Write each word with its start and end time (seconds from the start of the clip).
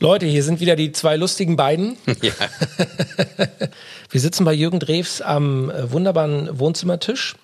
Leute, 0.00 0.26
hier 0.26 0.42
sind 0.42 0.60
wieder 0.60 0.76
die 0.76 0.92
zwei 0.92 1.16
lustigen 1.16 1.56
beiden. 1.56 1.96
Ja. 2.22 2.32
Wir 4.10 4.20
sitzen 4.20 4.44
bei 4.44 4.52
Jürgen 4.54 4.78
Drews 4.80 5.20
am 5.20 5.68
äh, 5.70 5.90
wunderbaren 5.92 6.58
Wohnzimmertisch, 6.58 7.34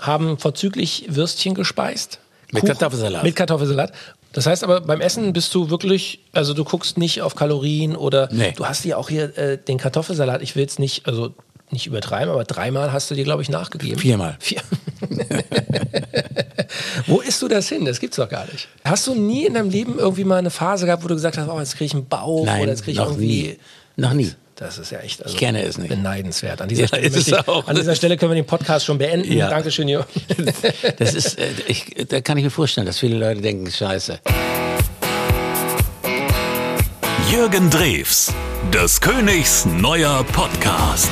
haben 0.00 0.38
vorzüglich 0.38 1.06
Würstchen 1.08 1.54
gespeist. 1.54 2.20
Mit 2.52 2.66
Kartoffelsalat. 2.66 3.22
Mit 3.24 3.34
Kartoffelsalat. 3.34 3.92
Das 4.32 4.46
heißt 4.46 4.62
aber, 4.62 4.80
beim 4.82 5.00
Essen 5.00 5.32
bist 5.32 5.54
du 5.54 5.70
wirklich, 5.70 6.20
also 6.32 6.54
du 6.54 6.64
guckst 6.64 6.98
nicht 6.98 7.22
auf 7.22 7.34
Kalorien 7.34 7.96
oder 7.96 8.28
Nee. 8.30 8.52
du 8.56 8.66
hast 8.66 8.84
dir 8.84 8.98
auch 8.98 9.08
hier 9.08 9.36
äh, 9.36 9.58
den 9.58 9.78
Kartoffelsalat, 9.78 10.42
ich 10.42 10.54
will 10.54 10.64
es 10.66 10.78
nicht, 10.78 11.06
also 11.06 11.34
nicht 11.70 11.86
übertreiben, 11.86 12.30
aber 12.30 12.44
dreimal 12.44 12.92
hast 12.92 13.10
du 13.10 13.14
dir, 13.14 13.24
glaube 13.24 13.42
ich, 13.42 13.48
nachgegeben. 13.48 13.98
Viermal. 13.98 14.36
Vier. 14.38 14.60
wo 17.12 17.20
isst 17.20 17.40
du 17.42 17.48
das 17.48 17.68
hin? 17.68 17.84
Das 17.84 18.00
gibt's 18.00 18.16
doch 18.16 18.28
gar 18.28 18.46
nicht. 18.52 18.68
Hast 18.84 19.06
du 19.06 19.14
nie 19.14 19.46
in 19.46 19.54
deinem 19.54 19.70
Leben 19.70 19.98
irgendwie 19.98 20.24
mal 20.24 20.38
eine 20.38 20.50
Phase 20.50 20.86
gehabt, 20.86 21.04
wo 21.04 21.08
du 21.08 21.14
gesagt 21.14 21.36
hast, 21.38 21.48
oh, 21.48 21.58
jetzt 21.58 21.72
kriege 21.76 21.84
ich 21.86 21.94
einen 21.94 22.06
Bauch 22.08 22.44
Nein, 22.46 22.62
oder 22.62 22.70
jetzt 22.70 22.82
kriege 22.84 22.92
ich 22.92 22.98
noch 22.98 23.10
irgendwie. 23.10 23.26
nie. 23.26 23.58
Noch 23.96 24.12
nie. 24.14 24.32
Das 24.56 24.78
ist 24.78 24.90
ja 24.92 24.98
echt 25.00 25.22
also 25.22 25.34
Ich 25.34 25.40
kenne 25.40 25.62
es 25.64 25.76
nicht. 25.78 25.88
beneidenswert. 25.88 26.60
An 26.62 26.68
dieser, 26.68 26.82
Ja, 26.82 26.88
Stelle 26.88 27.02
ist 27.06 27.14
möchte 27.16 27.30
es 27.32 27.38
ich, 27.40 27.48
auch. 27.48 27.66
an 27.66 27.74
dieser 27.76 27.94
Stelle 27.96 28.16
können 28.16 28.30
wir 28.32 28.36
den 28.36 28.46
Podcast 28.46 28.84
schon 28.86 28.98
beenden. 28.98 29.32
Ja. 29.32 29.48
Dankeschön, 29.48 29.88
Jürgen. 29.88 30.06
Das 30.98 31.14
ist, 31.14 31.38
äh, 31.38 31.48
ich, 31.66 31.94
da 32.08 32.20
kann 32.20 32.38
ich 32.38 32.44
mir 32.44 32.50
vorstellen, 32.50 32.86
dass 32.86 32.98
viele 32.98 33.16
Leute 33.16 33.40
denken, 33.40 33.70
scheiße. 33.70 34.20
Jürgen 37.30 37.70
Drews, 37.70 38.32
des 38.72 39.00
Königs 39.00 39.64
neuer 39.64 40.22
Podcast. 40.32 41.10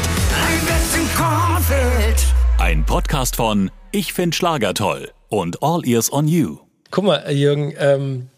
Ein 2.59 2.85
Podcast 2.85 3.37
von 3.37 3.71
Ich 3.91 4.13
find 4.13 4.35
Schlager 4.35 4.75
toll 4.75 5.11
und 5.31 5.63
All 5.63 5.87
Ears 5.87 6.13
on 6.13 6.29
You. 6.29 6.59
Guck 6.91 7.05
mal, 7.05 7.33
Jürgen, 7.33 7.73
ähm, 7.79 8.29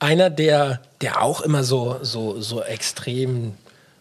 einer, 0.00 0.30
der, 0.30 0.80
der 1.00 1.22
auch 1.22 1.42
immer 1.42 1.62
so, 1.62 1.98
so, 2.02 2.40
so 2.40 2.62
extrem 2.62 3.52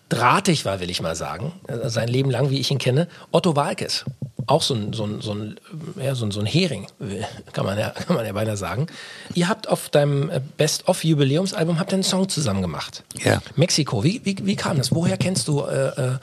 drahtig 0.07 0.65
war, 0.65 0.79
will 0.79 0.89
ich 0.89 1.01
mal 1.01 1.15
sagen, 1.15 1.53
äh, 1.67 1.89
sein 1.89 2.07
Leben 2.07 2.31
lang, 2.31 2.49
wie 2.49 2.59
ich 2.59 2.71
ihn 2.71 2.79
kenne, 2.79 3.07
Otto 3.31 3.55
Walkes. 3.55 4.05
Auch 4.47 4.63
so 4.63 4.73
ein, 4.73 4.93
so 4.93 5.05
ein, 5.05 5.21
so 5.21 5.33
ein, 5.33 5.59
ja, 6.01 6.15
so 6.15 6.25
ein, 6.25 6.31
so 6.31 6.39
ein 6.39 6.47
Hering, 6.47 6.87
äh, 6.99 7.23
kann 7.51 7.65
man, 7.65 7.77
ja, 7.77 7.89
kann 8.07 8.15
man 8.15 8.25
ja 8.25 8.31
beinahe 8.31 8.57
sagen. 8.57 8.87
Ihr 9.35 9.47
habt 9.49 9.67
auf 9.67 9.89
deinem 9.89 10.29
äh, 10.29 10.41
Best-of-Jubiläumsalbum 10.57 11.79
habt 11.79 11.93
einen 11.93 12.03
Song 12.03 12.29
zusammen 12.29 12.61
gemacht. 12.61 13.03
Ja. 13.23 13.41
Mexiko, 13.55 14.03
wie, 14.03 14.21
wie, 14.23 14.37
wie 14.41 14.55
kam 14.55 14.77
das? 14.77 14.95
Woher 14.95 15.17
kennst 15.17 15.47
du 15.49 15.61
äh, 15.61 15.87
äh, 15.89 16.17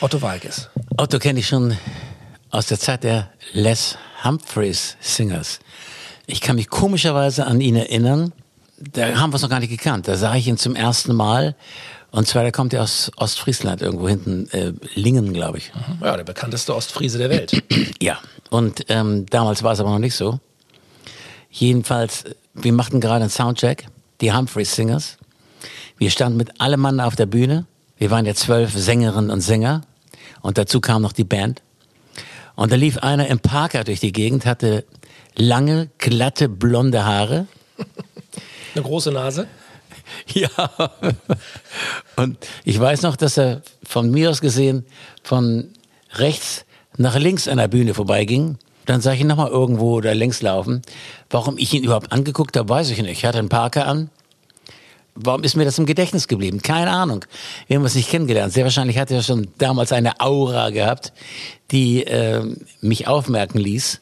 Otto 0.00 0.22
Walkes? 0.22 0.70
Otto 0.96 1.18
kenne 1.18 1.40
ich 1.40 1.48
schon 1.48 1.76
aus 2.50 2.66
der 2.66 2.78
Zeit 2.78 3.04
der 3.04 3.28
Les 3.52 3.98
Humphreys 4.24 4.96
Singers. 5.00 5.60
Ich 6.26 6.40
kann 6.40 6.56
mich 6.56 6.68
komischerweise 6.68 7.46
an 7.46 7.60
ihn 7.60 7.76
erinnern. 7.76 8.32
Da 8.78 9.18
haben 9.18 9.32
wir 9.32 9.36
es 9.36 9.42
noch 9.42 9.48
gar 9.48 9.60
nicht 9.60 9.70
gekannt. 9.70 10.06
Da 10.08 10.16
sah 10.16 10.34
ich 10.36 10.46
ihn 10.46 10.56
zum 10.56 10.76
ersten 10.76 11.14
Mal. 11.14 11.56
Und 12.10 12.26
zwar, 12.26 12.42
der 12.42 12.52
kommt 12.52 12.72
ja 12.72 12.80
aus 12.80 13.10
Ostfriesland, 13.16 13.82
irgendwo 13.82 14.08
hinten, 14.08 14.48
äh, 14.50 14.72
Lingen, 14.94 15.32
glaube 15.32 15.58
ich. 15.58 15.72
Ja, 16.00 16.16
der 16.16 16.24
bekannteste 16.24 16.74
Ostfriese 16.74 17.18
der 17.18 17.30
Welt. 17.30 17.62
Ja, 18.00 18.18
und 18.50 18.86
ähm, 18.88 19.26
damals 19.26 19.62
war 19.62 19.72
es 19.72 19.80
aber 19.80 19.90
noch 19.90 19.98
nicht 19.98 20.14
so. 20.14 20.38
Jedenfalls, 21.50 22.24
wir 22.54 22.72
machten 22.72 23.00
gerade 23.00 23.22
einen 23.22 23.30
Soundcheck, 23.30 23.86
die 24.20 24.32
Humphrey 24.32 24.64
Singers. 24.64 25.16
Wir 25.98 26.10
standen 26.10 26.36
mit 26.38 26.60
allem 26.60 26.80
Mann 26.80 27.00
auf 27.00 27.16
der 27.16 27.26
Bühne. 27.26 27.66
Wir 27.96 28.10
waren 28.10 28.24
ja 28.24 28.34
zwölf 28.34 28.72
Sängerinnen 28.72 29.30
und 29.30 29.40
Sänger. 29.40 29.82
Und 30.40 30.56
dazu 30.56 30.80
kam 30.80 31.02
noch 31.02 31.12
die 31.12 31.24
Band. 31.24 31.62
Und 32.58 32.72
da 32.72 32.76
lief 32.76 32.98
einer 32.98 33.28
im 33.28 33.38
Parker 33.38 33.84
durch 33.84 34.00
die 34.00 34.10
Gegend, 34.10 34.44
hatte 34.44 34.84
lange, 35.36 35.90
glatte, 35.98 36.48
blonde 36.48 37.04
Haare. 37.04 37.46
Eine 38.74 38.82
große 38.82 39.12
Nase. 39.12 39.46
Ja. 40.32 40.48
Und 42.16 42.38
ich 42.64 42.80
weiß 42.80 43.02
noch, 43.02 43.14
dass 43.14 43.36
er 43.36 43.60
von 43.84 44.10
mir 44.10 44.30
aus 44.30 44.40
gesehen 44.40 44.86
von 45.22 45.68
rechts 46.14 46.64
nach 46.96 47.16
links 47.16 47.46
an 47.46 47.58
der 47.58 47.68
Bühne 47.68 47.92
vorbeiging. 47.92 48.56
Dann 48.86 49.02
sah 49.02 49.12
ich 49.12 49.20
ihn 49.20 49.26
nochmal 49.26 49.50
irgendwo 49.50 50.00
da 50.00 50.12
längs 50.12 50.40
laufen. 50.40 50.80
Warum 51.28 51.58
ich 51.58 51.74
ihn 51.74 51.84
überhaupt 51.84 52.10
angeguckt 52.10 52.56
habe, 52.56 52.70
weiß 52.70 52.88
ich 52.88 53.02
nicht. 53.02 53.18
Ich 53.18 53.24
hatte 53.26 53.38
einen 53.38 53.50
Parker 53.50 53.86
an. 53.86 54.08
Warum 55.20 55.42
ist 55.42 55.56
mir 55.56 55.64
das 55.64 55.78
im 55.78 55.86
Gedächtnis 55.86 56.28
geblieben? 56.28 56.62
Keine 56.62 56.90
Ahnung. 56.90 57.24
Wir 57.66 57.76
haben 57.76 57.82
uns 57.82 57.94
nicht 57.94 58.08
kennengelernt. 58.08 58.52
Sehr 58.52 58.64
wahrscheinlich 58.64 58.98
hat 58.98 59.10
er 59.10 59.22
schon 59.22 59.48
damals 59.58 59.92
eine 59.92 60.20
Aura 60.20 60.70
gehabt, 60.70 61.12
die 61.70 62.04
äh, 62.04 62.42
mich 62.80 63.08
aufmerken 63.08 63.58
ließ, 63.58 64.00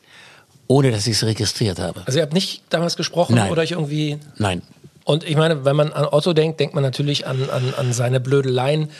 ohne 0.66 0.90
dass 0.90 1.06
ich 1.06 1.14
es 1.14 1.24
registriert 1.24 1.78
habe. 1.78 2.02
Also 2.04 2.18
ihr 2.18 2.22
habt 2.22 2.34
nicht 2.34 2.62
damals 2.68 2.96
gesprochen 2.96 3.36
Nein. 3.36 3.50
oder 3.50 3.62
euch 3.62 3.72
irgendwie 3.72 4.18
Nein. 4.36 4.62
Und 5.04 5.22
ich 5.22 5.36
meine, 5.36 5.64
wenn 5.64 5.76
man 5.76 5.92
an 5.92 6.06
Otto 6.10 6.32
denkt, 6.32 6.58
denkt 6.58 6.74
man 6.74 6.82
natürlich 6.82 7.26
an, 7.26 7.48
an, 7.48 7.72
an 7.76 7.92
seine 7.92 8.18
Blödeleien, 8.18 8.90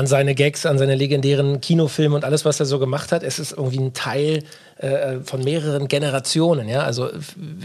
an 0.00 0.06
seine 0.06 0.34
Gags, 0.34 0.64
an 0.64 0.78
seine 0.78 0.94
legendären 0.94 1.60
Kinofilme 1.60 2.16
und 2.16 2.24
alles, 2.24 2.46
was 2.46 2.58
er 2.58 2.64
so 2.64 2.78
gemacht 2.78 3.12
hat. 3.12 3.22
Es 3.22 3.38
ist 3.38 3.52
irgendwie 3.52 3.80
ein 3.80 3.92
Teil 3.92 4.44
äh, 4.78 5.18
von 5.22 5.44
mehreren 5.44 5.88
Generationen. 5.88 6.70
Ja? 6.70 6.84
Also 6.84 7.10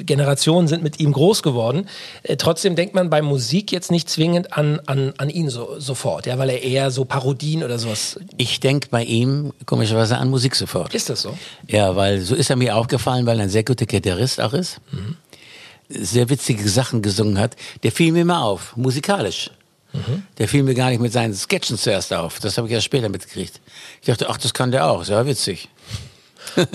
Generationen 0.05 0.67
sind 0.67 0.83
mit 0.83 0.99
ihm 0.99 1.13
groß 1.13 1.43
geworden. 1.43 1.87
Äh, 2.23 2.35
trotzdem 2.35 2.75
denkt 2.75 2.93
man 2.93 3.09
bei 3.09 3.21
Musik 3.21 3.71
jetzt 3.71 3.89
nicht 3.89 4.09
zwingend 4.09 4.51
an, 4.51 4.81
an, 4.85 5.13
an 5.17 5.29
ihn 5.29 5.49
so, 5.49 5.79
sofort, 5.79 6.25
ja? 6.25 6.37
weil 6.37 6.49
er 6.49 6.61
eher 6.61 6.91
so 6.91 7.05
Parodien 7.05 7.63
oder 7.63 7.79
sowas. 7.79 8.19
Ich 8.35 8.59
denke 8.59 8.89
bei 8.91 9.05
ihm 9.05 9.53
komischerweise 9.65 10.17
an 10.17 10.29
Musik 10.29 10.55
sofort. 10.55 10.93
Ist 10.93 11.09
das 11.09 11.21
so? 11.21 11.37
Ja, 11.67 11.95
weil 11.95 12.19
so 12.19 12.35
ist 12.35 12.49
er 12.49 12.57
mir 12.57 12.75
aufgefallen, 12.75 13.25
weil 13.25 13.39
er 13.39 13.43
ein 13.43 13.49
sehr 13.49 13.63
guter 13.63 13.85
Gitarrist 13.85 14.41
auch 14.41 14.53
ist. 14.53 14.81
Sehr 15.87 16.29
witzige 16.29 16.67
Sachen 16.67 17.01
gesungen 17.01 17.39
hat. 17.39 17.55
Der 17.83 17.93
fiel 17.93 18.11
mir 18.11 18.25
mal 18.25 18.41
auf, 18.41 18.75
musikalisch. 18.75 19.51
Der 20.37 20.47
fiel 20.47 20.63
mir 20.63 20.73
gar 20.73 20.89
nicht 20.89 21.01
mit 21.01 21.13
seinen 21.13 21.33
Sketchen 21.33 21.77
zuerst 21.77 22.13
auf. 22.13 22.39
Das 22.39 22.57
habe 22.57 22.67
ich 22.67 22.73
erst 22.73 22.85
später 22.85 23.09
mitgekriegt. 23.09 23.59
Ich 24.01 24.07
dachte, 24.07 24.29
ach, 24.29 24.37
das 24.37 24.53
kann 24.53 24.71
der 24.71 24.87
auch. 24.87 25.01
Ist 25.01 25.09
ja 25.09 25.25
witzig. 25.25 25.69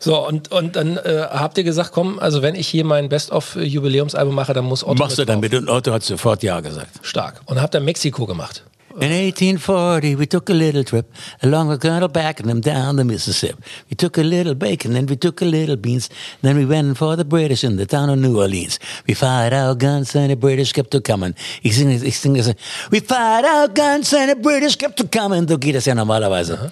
So, 0.00 0.26
und, 0.26 0.50
und 0.52 0.76
dann 0.76 0.96
äh, 0.96 1.26
habt 1.30 1.58
ihr 1.58 1.64
gesagt, 1.64 1.92
komm, 1.92 2.18
also 2.18 2.42
wenn 2.42 2.54
ich 2.54 2.68
hier 2.68 2.84
mein 2.84 3.08
Best-of-Jubiläumsalbum 3.08 4.34
mache, 4.34 4.54
dann 4.54 4.64
muss 4.64 4.84
Otto 4.84 4.94
Machst 4.94 5.18
du 5.18 5.24
dann 5.24 5.40
mit? 5.40 5.52
Und 5.54 5.68
Otto 5.68 5.92
hat 5.92 6.02
sofort 6.02 6.42
Ja 6.42 6.60
gesagt. 6.60 7.00
Stark. 7.02 7.40
Und 7.46 7.60
habt 7.60 7.74
dann 7.74 7.84
Mexiko 7.84 8.26
gemacht. 8.26 8.62
In 9.00 9.12
1840, 9.12 10.16
we 10.16 10.26
took 10.26 10.50
a 10.50 10.52
little 10.52 10.82
trip 10.82 11.06
along 11.42 11.68
with 11.68 11.80
Colonel 11.80 12.08
Pakenham 12.08 12.60
down 12.60 12.96
the 12.96 13.04
Mississippi. 13.04 13.62
We 13.88 13.94
took 13.94 14.18
a 14.18 14.22
little 14.22 14.54
bacon 14.56 14.96
and 14.96 15.08
we 15.08 15.14
took 15.14 15.40
a 15.40 15.44
little 15.44 15.76
beans. 15.76 16.10
Then 16.42 16.56
we 16.56 16.64
went 16.66 16.98
for 16.98 17.14
the 17.14 17.24
British 17.24 17.62
in 17.62 17.76
the 17.76 17.86
town 17.86 18.10
of 18.10 18.18
New 18.18 18.40
Orleans. 18.40 18.80
We 19.06 19.14
fired 19.14 19.52
our 19.52 19.76
guns 19.76 20.16
and 20.16 20.30
the 20.30 20.36
British 20.36 20.72
kept 20.72 20.90
to 20.90 21.00
coming. 21.00 21.34
Ich 21.62 21.76
singe, 21.76 22.02
ich 22.02 22.18
singe. 22.18 22.56
We 22.90 22.98
fired 22.98 23.44
our 23.44 23.68
guns 23.68 24.12
and 24.12 24.30
the 24.30 24.36
British 24.36 24.74
kept 24.76 24.96
to 24.96 25.06
coming. 25.06 25.46
So 25.46 25.58
geht 25.58 25.76
das 25.76 25.86
ja 25.86 25.94
normalerweise. 25.94 26.70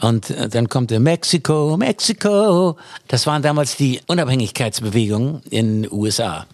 Und 0.00 0.30
äh, 0.30 0.48
dann 0.48 0.66
kommt 0.66 0.90
der 0.90 1.00
Mexiko, 1.00 1.76
Mexiko. 1.76 2.76
Das 3.06 3.26
waren 3.26 3.42
damals 3.42 3.76
die 3.76 4.00
Unabhängigkeitsbewegungen 4.06 5.42
in 5.50 5.82
den 5.82 5.92
USA 5.92 6.46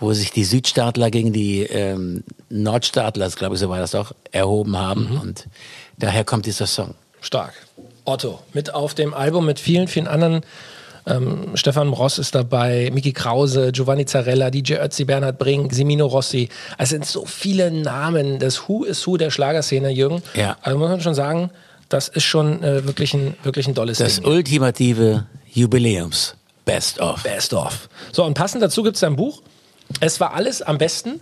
wo 0.00 0.12
sich 0.12 0.32
die 0.32 0.44
Südstaatler 0.44 1.10
gegen 1.10 1.32
die 1.32 1.62
ähm, 1.62 2.24
Nordstaatler, 2.50 3.28
glaube 3.30 3.54
ich, 3.54 3.60
so 3.60 3.68
war 3.68 3.78
das 3.78 3.94
auch, 3.94 4.12
erhoben 4.32 4.76
haben. 4.76 5.18
Und 5.22 5.46
daher 5.98 6.24
kommt 6.24 6.46
dieser 6.46 6.66
Song. 6.66 6.94
Stark. 7.20 7.54
Otto, 8.04 8.40
mit 8.52 8.74
auf 8.74 8.94
dem 8.94 9.14
Album 9.14 9.46
mit 9.46 9.58
vielen, 9.60 9.88
vielen 9.88 10.06
anderen. 10.08 10.42
Ähm, 11.06 11.50
Stefan 11.54 11.88
Ross 11.90 12.18
ist 12.18 12.34
dabei, 12.34 12.90
Miki 12.92 13.12
Krause, 13.12 13.72
Giovanni 13.72 14.06
Zarella, 14.06 14.50
DJ 14.50 14.74
Ötzi, 14.74 15.04
Bernhard 15.04 15.38
Brink, 15.38 15.72
Semino 15.72 16.06
Rossi. 16.06 16.48
Es 16.78 16.90
sind 16.90 17.04
so 17.06 17.24
viele 17.24 17.70
Namen. 17.70 18.38
Das 18.38 18.68
Who 18.68 18.84
is 18.84 19.06
Who 19.06 19.16
der 19.16 19.30
Schlagerszene, 19.30 19.90
Jürgen. 19.90 20.22
Ja. 20.34 20.56
Also 20.62 20.78
muss 20.78 20.88
man 20.88 21.00
schon 21.00 21.14
sagen, 21.14 21.50
das 21.88 22.08
ist 22.08 22.24
schon 22.24 22.62
äh, 22.62 22.86
wirklich, 22.86 23.14
ein, 23.14 23.34
wirklich 23.42 23.68
ein 23.68 23.74
dolles 23.74 23.98
Das 23.98 24.16
Ding. 24.16 24.26
ultimative 24.26 25.26
Jubiläums. 25.52 26.34
Best 26.64 27.00
of. 27.00 27.22
Best 27.22 27.52
of. 27.52 27.88
So, 28.12 28.24
und 28.24 28.34
passend 28.34 28.62
dazu 28.62 28.82
gibt 28.82 28.96
es 28.96 29.04
ein 29.04 29.16
Buch. 29.16 29.42
Es 30.00 30.20
war 30.20 30.34
alles 30.34 30.62
am 30.62 30.78
besten. 30.78 31.20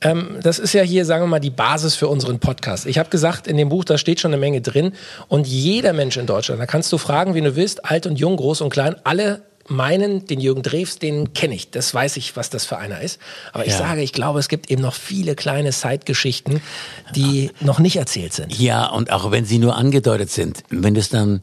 Ähm, 0.00 0.36
das 0.42 0.58
ist 0.58 0.72
ja 0.72 0.82
hier, 0.82 1.04
sagen 1.04 1.22
wir 1.24 1.28
mal, 1.28 1.40
die 1.40 1.50
Basis 1.50 1.94
für 1.94 2.08
unseren 2.08 2.38
Podcast. 2.38 2.86
Ich 2.86 2.98
habe 2.98 3.10
gesagt, 3.10 3.46
in 3.46 3.56
dem 3.56 3.68
Buch, 3.68 3.84
da 3.84 3.98
steht 3.98 4.20
schon 4.20 4.32
eine 4.32 4.40
Menge 4.40 4.60
drin. 4.60 4.92
Und 5.28 5.46
jeder 5.46 5.92
Mensch 5.92 6.16
in 6.16 6.26
Deutschland, 6.26 6.60
da 6.60 6.66
kannst 6.66 6.92
du 6.92 6.98
fragen, 6.98 7.34
wen 7.34 7.44
du 7.44 7.56
willst, 7.56 7.84
alt 7.84 8.06
und 8.06 8.18
jung, 8.18 8.36
groß 8.36 8.60
und 8.60 8.70
klein, 8.70 8.96
alle 9.04 9.42
meinen, 9.66 10.26
den 10.26 10.40
Jürgen 10.40 10.62
Drews, 10.62 10.98
den 10.98 11.32
kenne 11.32 11.54
ich. 11.54 11.70
Das 11.70 11.94
weiß 11.94 12.18
ich, 12.18 12.36
was 12.36 12.50
das 12.50 12.66
für 12.66 12.76
einer 12.76 13.00
ist. 13.00 13.18
Aber 13.52 13.64
ich 13.64 13.72
Ja. 13.72 13.78
sage, 13.78 14.02
ich 14.02 14.12
glaube, 14.12 14.38
es 14.38 14.48
gibt 14.48 14.70
eben 14.70 14.82
noch 14.82 14.94
viele 14.94 15.34
kleine 15.34 15.72
Side-Geschichten, 15.72 16.60
die 17.16 17.50
noch 17.60 17.78
nicht 17.78 17.96
erzählt 17.96 18.34
sind. 18.34 18.56
Ja, 18.58 18.86
und 18.88 19.10
auch 19.10 19.30
wenn 19.30 19.46
sie 19.46 19.58
nur 19.58 19.76
angedeutet 19.76 20.30
sind, 20.30 20.62
wenn 20.68 20.92
du 20.94 21.00
es 21.00 21.08
dann 21.08 21.40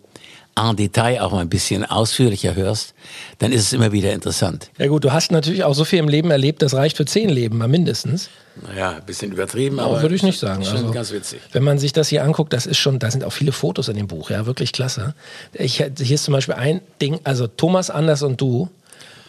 en 0.55 0.75
Detail 0.75 1.21
auch 1.21 1.31
mal 1.31 1.39
ein 1.39 1.49
bisschen 1.49 1.85
ausführlicher 1.85 2.55
hörst, 2.55 2.93
dann 3.39 3.51
ist 3.51 3.61
es 3.63 3.73
immer 3.73 3.91
wieder 3.91 4.11
interessant. 4.13 4.69
Ja 4.77 4.87
gut, 4.87 5.03
du 5.03 5.13
hast 5.13 5.31
natürlich 5.31 5.63
auch 5.63 5.73
so 5.73 5.85
viel 5.85 5.99
im 5.99 6.09
Leben 6.09 6.29
erlebt, 6.29 6.61
das 6.61 6.73
reicht 6.73 6.97
für 6.97 7.05
zehn 7.05 7.29
Leben, 7.29 7.57
mal 7.57 7.67
mindestens. 7.67 8.29
Naja, 8.67 8.91
ein 8.97 9.05
bisschen 9.05 9.31
übertrieben, 9.31 9.79
Aber 9.79 9.91
aber 9.93 10.01
würde 10.01 10.15
ich 10.15 10.23
nicht 10.23 10.39
sagen. 10.39 10.63
Schon 10.65 10.77
Also, 10.77 10.91
ganz 10.91 11.11
witzig. 11.11 11.39
Wenn 11.53 11.63
man 11.63 11.79
sich 11.79 11.93
das 11.93 12.09
hier 12.09 12.23
anguckt, 12.23 12.51
das 12.51 12.65
ist 12.65 12.77
schon, 12.77 12.99
da 12.99 13.09
sind 13.09 13.23
auch 13.23 13.31
viele 13.31 13.53
Fotos 13.53 13.87
in 13.87 13.95
dem 13.95 14.07
Buch, 14.07 14.29
ja, 14.29 14.45
wirklich 14.45 14.73
klasse. 14.73 15.15
Ich, 15.53 15.75
hier 15.77 15.91
ist 16.15 16.25
zum 16.25 16.33
Beispiel 16.33 16.55
ein 16.55 16.81
Ding, 17.01 17.19
also 17.23 17.47
Thomas 17.47 17.89
Anders 17.89 18.21
und 18.21 18.41
du, 18.41 18.69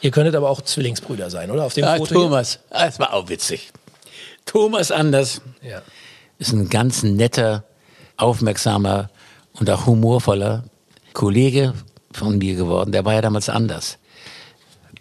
ihr 0.01 0.11
könntet 0.11 0.35
aber 0.35 0.51
auch 0.51 0.61
Zwillingsbrüder 0.61 1.31
sein, 1.31 1.53
oder? 1.53 1.65
Auf 1.65 1.75
dem 1.75 1.85
Ja, 1.85 1.97
Foto. 1.97 2.15
hier. 2.17 2.19
Thomas, 2.25 2.59
das 2.71 2.99
war 2.99 3.13
auch 3.15 3.29
witzig. 3.29 3.71
Thomas 4.45 4.91
Anders 4.91 5.41
Ja. 5.63 5.83
ist 6.39 6.53
ein 6.53 6.69
ganz 6.69 7.05
netter, 7.05 7.63
aufmerksamer 8.17 9.09
und 9.55 9.71
auch 9.71 9.87
humorvoller 9.87 10.65
Kollege 11.12 11.75
von 12.12 12.38
mir 12.38 12.55
geworden. 12.55 12.93
Der 12.93 13.05
war 13.05 13.14
ja 13.14 13.20
damals 13.23 13.49
anders. 13.49 13.99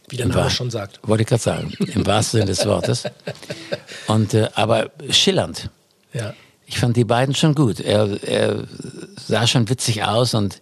Wie 0.10 0.18
der 0.18 0.28
Name 0.28 0.42
War- 0.44 0.50
schon 0.50 0.70
sagt. 0.72 1.00
Wollte 1.04 1.24
ich 1.24 1.28
gerade 1.28 1.42
sagen, 1.42 1.74
im 1.80 2.06
wahrsten 2.06 2.40
Sinne 2.42 2.52
des 2.52 2.66
Wortes. 2.66 3.04
Und, 4.08 4.34
äh, 4.34 4.50
aber 4.56 4.92
schillernd. 5.10 5.70
Ja. 6.14 6.34
Ich 6.66 6.80
fand 6.80 6.96
die 6.98 7.04
beiden 7.06 7.36
schon 7.36 7.56
gut. 7.56 7.80
Er, 7.80 8.22
er 8.24 8.64
sah 9.18 9.46
schon 9.48 9.70
witzig 9.70 10.04
aus 10.04 10.34
und 10.34 10.62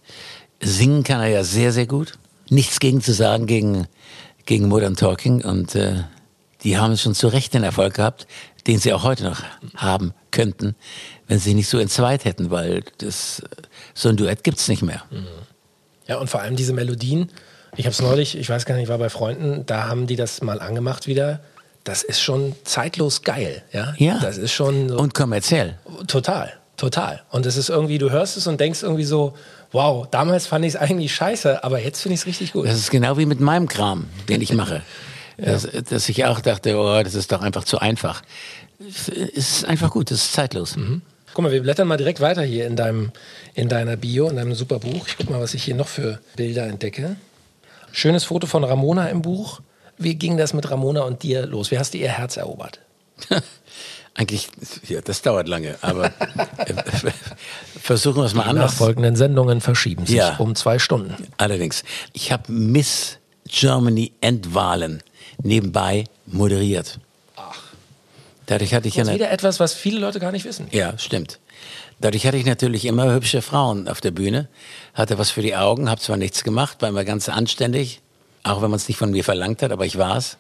singen 0.59 1.03
kann 1.03 1.21
er 1.21 1.27
ja 1.27 1.43
sehr, 1.43 1.71
sehr 1.71 1.85
gut. 1.85 2.13
Nichts 2.49 2.79
gegen 2.79 3.01
zu 3.01 3.13
sagen 3.13 3.45
gegen, 3.45 3.87
gegen 4.45 4.67
Modern 4.67 4.95
Talking 4.95 5.43
und 5.43 5.75
äh, 5.75 6.03
die 6.63 6.77
haben 6.79 6.97
schon 6.97 7.13
zu 7.13 7.27
Recht 7.27 7.53
den 7.53 7.63
Erfolg 7.63 7.93
gehabt, 7.93 8.25
den 8.65 8.79
sie 8.79 8.91
auch 8.91 9.03
heute 9.03 9.23
noch 9.23 9.43
haben 9.75 10.13
könnten, 10.31 10.75
wenn 11.27 11.37
sie 11.39 11.53
nicht 11.53 11.69
so 11.69 11.77
entzweit 11.77 12.25
hätten, 12.25 12.49
weil 12.49 12.83
das, 12.97 13.43
so 13.93 14.09
ein 14.09 14.17
Duett 14.17 14.43
gibt's 14.43 14.67
nicht 14.67 14.81
mehr. 14.81 15.03
Ja, 16.07 16.17
und 16.17 16.29
vor 16.29 16.41
allem 16.41 16.55
diese 16.55 16.73
Melodien. 16.73 17.29
Ich 17.75 17.85
habe 17.85 17.91
es 17.91 18.01
neulich, 18.01 18.37
ich 18.37 18.49
weiß 18.49 18.65
gar 18.65 18.75
nicht, 18.75 18.83
ich 18.83 18.89
war 18.89 18.97
bei 18.97 19.09
Freunden, 19.09 19.65
da 19.65 19.87
haben 19.87 20.07
die 20.07 20.15
das 20.15 20.41
mal 20.41 20.59
angemacht 20.59 21.07
wieder. 21.07 21.39
Das 21.83 22.03
ist 22.03 22.19
schon 22.19 22.55
zeitlos 22.65 23.21
geil, 23.21 23.63
ja? 23.71 23.93
Ja. 23.97 24.19
Das 24.19 24.37
ist 24.37 24.51
schon 24.51 24.89
so, 24.89 24.97
Und 24.97 25.13
kommerziell. 25.13 25.77
total, 26.07 26.51
total. 26.77 27.21
Und 27.29 27.45
es 27.45 27.57
ist 27.57 27.69
irgendwie, 27.69 27.97
du 27.97 28.09
hörst 28.09 28.37
es 28.37 28.47
und 28.47 28.59
denkst 28.59 28.83
irgendwie 28.83 29.05
so, 29.05 29.35
wow, 29.71 30.07
damals 30.09 30.47
fand 30.47 30.65
ich 30.65 30.73
es 30.73 30.79
eigentlich 30.79 31.13
scheiße, 31.13 31.63
aber 31.63 31.79
jetzt 31.79 32.01
finde 32.01 32.15
ich 32.15 32.21
es 32.21 32.25
richtig 32.25 32.53
gut. 32.53 32.67
Das 32.67 32.77
ist 32.77 32.91
genau 32.91 33.17
wie 33.17 33.25
mit 33.25 33.39
meinem 33.39 33.67
Kram, 33.67 34.07
den 34.27 34.41
ich 34.41 34.53
mache. 34.53 34.81
dass, 35.37 35.67
dass 35.89 36.09
ich 36.09 36.25
auch 36.25 36.41
dachte, 36.41 36.75
oh, 36.77 37.01
das 37.03 37.15
ist 37.15 37.31
doch 37.31 37.41
einfach 37.41 37.63
zu 37.63 37.79
einfach. 37.79 38.21
Es 38.79 39.07
ist 39.09 39.65
einfach 39.65 39.91
gut, 39.91 40.11
es 40.11 40.25
ist 40.25 40.33
zeitlos. 40.33 40.75
Guck 41.33 41.43
mal, 41.43 41.51
wir 41.51 41.61
blättern 41.61 41.87
mal 41.87 41.97
direkt 41.97 42.19
weiter 42.21 42.41
hier 42.43 42.65
in 42.67 42.75
deinem, 42.75 43.11
in 43.53 43.69
deiner 43.69 43.95
Bio, 43.97 44.29
in 44.29 44.35
deinem 44.35 44.55
super 44.55 44.79
Buch. 44.79 45.07
Ich 45.07 45.17
guck 45.17 45.29
mal, 45.29 45.39
was 45.39 45.53
ich 45.53 45.63
hier 45.63 45.75
noch 45.75 45.87
für 45.87 46.19
Bilder 46.35 46.65
entdecke. 46.67 47.15
Schönes 47.91 48.23
Foto 48.25 48.47
von 48.47 48.63
Ramona 48.63 49.07
im 49.07 49.21
Buch. 49.21 49.61
Wie 49.97 50.15
ging 50.15 50.37
das 50.37 50.53
mit 50.53 50.69
Ramona 50.69 51.01
und 51.01 51.23
dir 51.23 51.45
los? 51.45 51.71
Wie 51.71 51.79
hast 51.79 51.93
du 51.93 51.97
ihr 51.97 52.09
Herz 52.09 52.37
erobert? 52.37 52.79
Eigentlich, 54.15 54.49
ja, 54.87 55.01
das 55.01 55.21
dauert 55.21 55.47
lange, 55.47 55.77
aber 55.81 56.05
äh, 56.07 56.73
versuchen 57.81 58.17
wir 58.17 58.25
es 58.25 58.33
mal 58.33 58.43
anders. 58.43 58.71
Nachfolgenden 58.73 59.15
Sendungen 59.15 59.61
verschieben 59.61 60.05
sich 60.05 60.15
Ja. 60.17 60.35
um 60.37 60.55
zwei 60.55 60.77
Stunden. 60.79 61.15
Allerdings, 61.37 61.83
ich 62.11 62.31
habe 62.31 62.51
Miss 62.51 63.17
Germany 63.47 64.11
Endwahlen 64.19 65.03
nebenbei 65.41 66.03
moderiert. 66.25 66.99
Dadurch 68.49 68.73
hatte 68.73 68.87
ich 68.87 68.95
ja 68.95 69.01
Das 69.01 69.09
ist 69.09 69.13
eine, 69.13 69.19
wieder 69.19 69.31
etwas, 69.31 69.59
was 69.59 69.75
viele 69.75 69.99
Leute 69.99 70.19
gar 70.19 70.31
nicht 70.31 70.43
wissen. 70.43 70.67
ja, 70.71 70.97
stimmt. 70.97 71.37
Dadurch 72.01 72.25
hatte 72.25 72.37
ich 72.37 72.45
natürlich 72.45 72.85
immer 72.85 73.13
hübsche 73.13 73.43
Frauen 73.43 73.87
auf 73.87 74.01
der 74.01 74.09
Bühne, 74.09 74.47
hatte 74.95 75.19
was 75.19 75.29
für 75.29 75.43
die 75.43 75.55
Augen, 75.55 75.87
habe 75.87 76.01
zwar 76.01 76.17
nichts 76.17 76.43
gemacht, 76.43 76.81
war 76.81 76.89
immer 76.89 77.03
ganz 77.03 77.29
anständig, 77.29 78.01
auch 78.41 78.63
wenn 78.63 78.71
man 78.71 78.77
es 78.77 78.87
nicht 78.87 78.97
von 78.97 79.11
mir 79.11 79.23
verlangt 79.23 79.61
hat, 79.61 79.71
aber 79.71 79.85
ich 79.85 79.99
war's. 79.99 80.37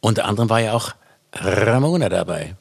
Unter 0.00 0.26
anderem 0.26 0.50
war 0.50 0.60
ja 0.60 0.74
auch 0.74 0.90
Ramona 1.32 2.10
dabei. 2.10 2.56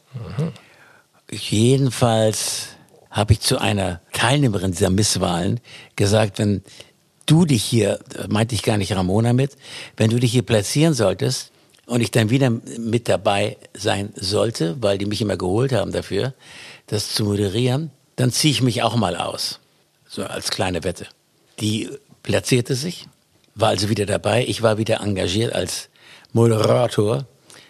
Jedenfalls 1.29 2.67
habe 3.11 3.33
ich 3.33 3.41
zu 3.41 3.57
einer 3.57 3.99
Teilnehmerin 4.13 4.71
dieser 4.71 4.91
Misswahlen 4.91 5.59
gesagt, 5.97 6.39
wenn 6.39 6.63
du 7.25 7.45
dich 7.45 7.65
hier, 7.65 7.99
meinte 8.29 8.55
ich 8.55 8.63
gar 8.63 8.77
nicht 8.77 8.95
Ramona 8.95 9.33
mit, 9.33 9.57
wenn 9.97 10.09
du 10.09 10.19
dich 10.19 10.31
hier 10.31 10.43
platzieren 10.43 10.93
solltest 10.93 11.51
und 11.89 12.01
ich 12.01 12.11
dann 12.11 12.29
wieder 12.29 12.51
mit 12.51 13.09
dabei 13.09 13.57
sein 13.73 14.13
sollte, 14.15 14.77
weil 14.79 14.99
die 14.99 15.07
mich 15.07 15.21
immer 15.21 15.37
geholt 15.37 15.73
haben 15.73 15.91
dafür, 15.91 16.33
das 16.87 17.13
zu 17.13 17.23
moderieren, 17.25 17.89
dann 18.15 18.31
ziehe 18.31 18.51
ich 18.51 18.61
mich 18.61 18.83
auch 18.83 18.95
mal 18.95 19.15
aus. 19.15 19.59
So 20.07 20.23
als 20.23 20.51
kleine 20.51 20.83
Wette. 20.83 21.07
Die 21.59 21.89
platzierte 22.21 22.75
sich, 22.75 23.07
war 23.55 23.69
also 23.69 23.89
wieder 23.89 24.05
dabei. 24.05 24.45
Ich 24.47 24.61
war 24.61 24.77
wieder 24.77 25.01
engagiert 25.01 25.53
als 25.53 25.89
Moderator. 26.31 27.25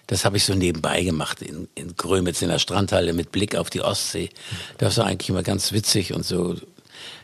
Das 0.07 0.25
habe 0.25 0.37
ich 0.37 0.43
so 0.43 0.53
nebenbei 0.53 1.03
gemacht 1.03 1.41
in, 1.41 1.69
in 1.75 1.95
Grömitz 1.95 2.41
in 2.41 2.49
der 2.49 2.59
Strandhalle 2.59 3.13
mit 3.13 3.31
Blick 3.31 3.55
auf 3.55 3.69
die 3.69 3.81
Ostsee. 3.81 4.29
Das 4.79 4.97
war 4.97 5.05
eigentlich 5.05 5.29
immer 5.29 5.43
ganz 5.43 5.71
witzig 5.71 6.13
und 6.13 6.25
so. 6.25 6.55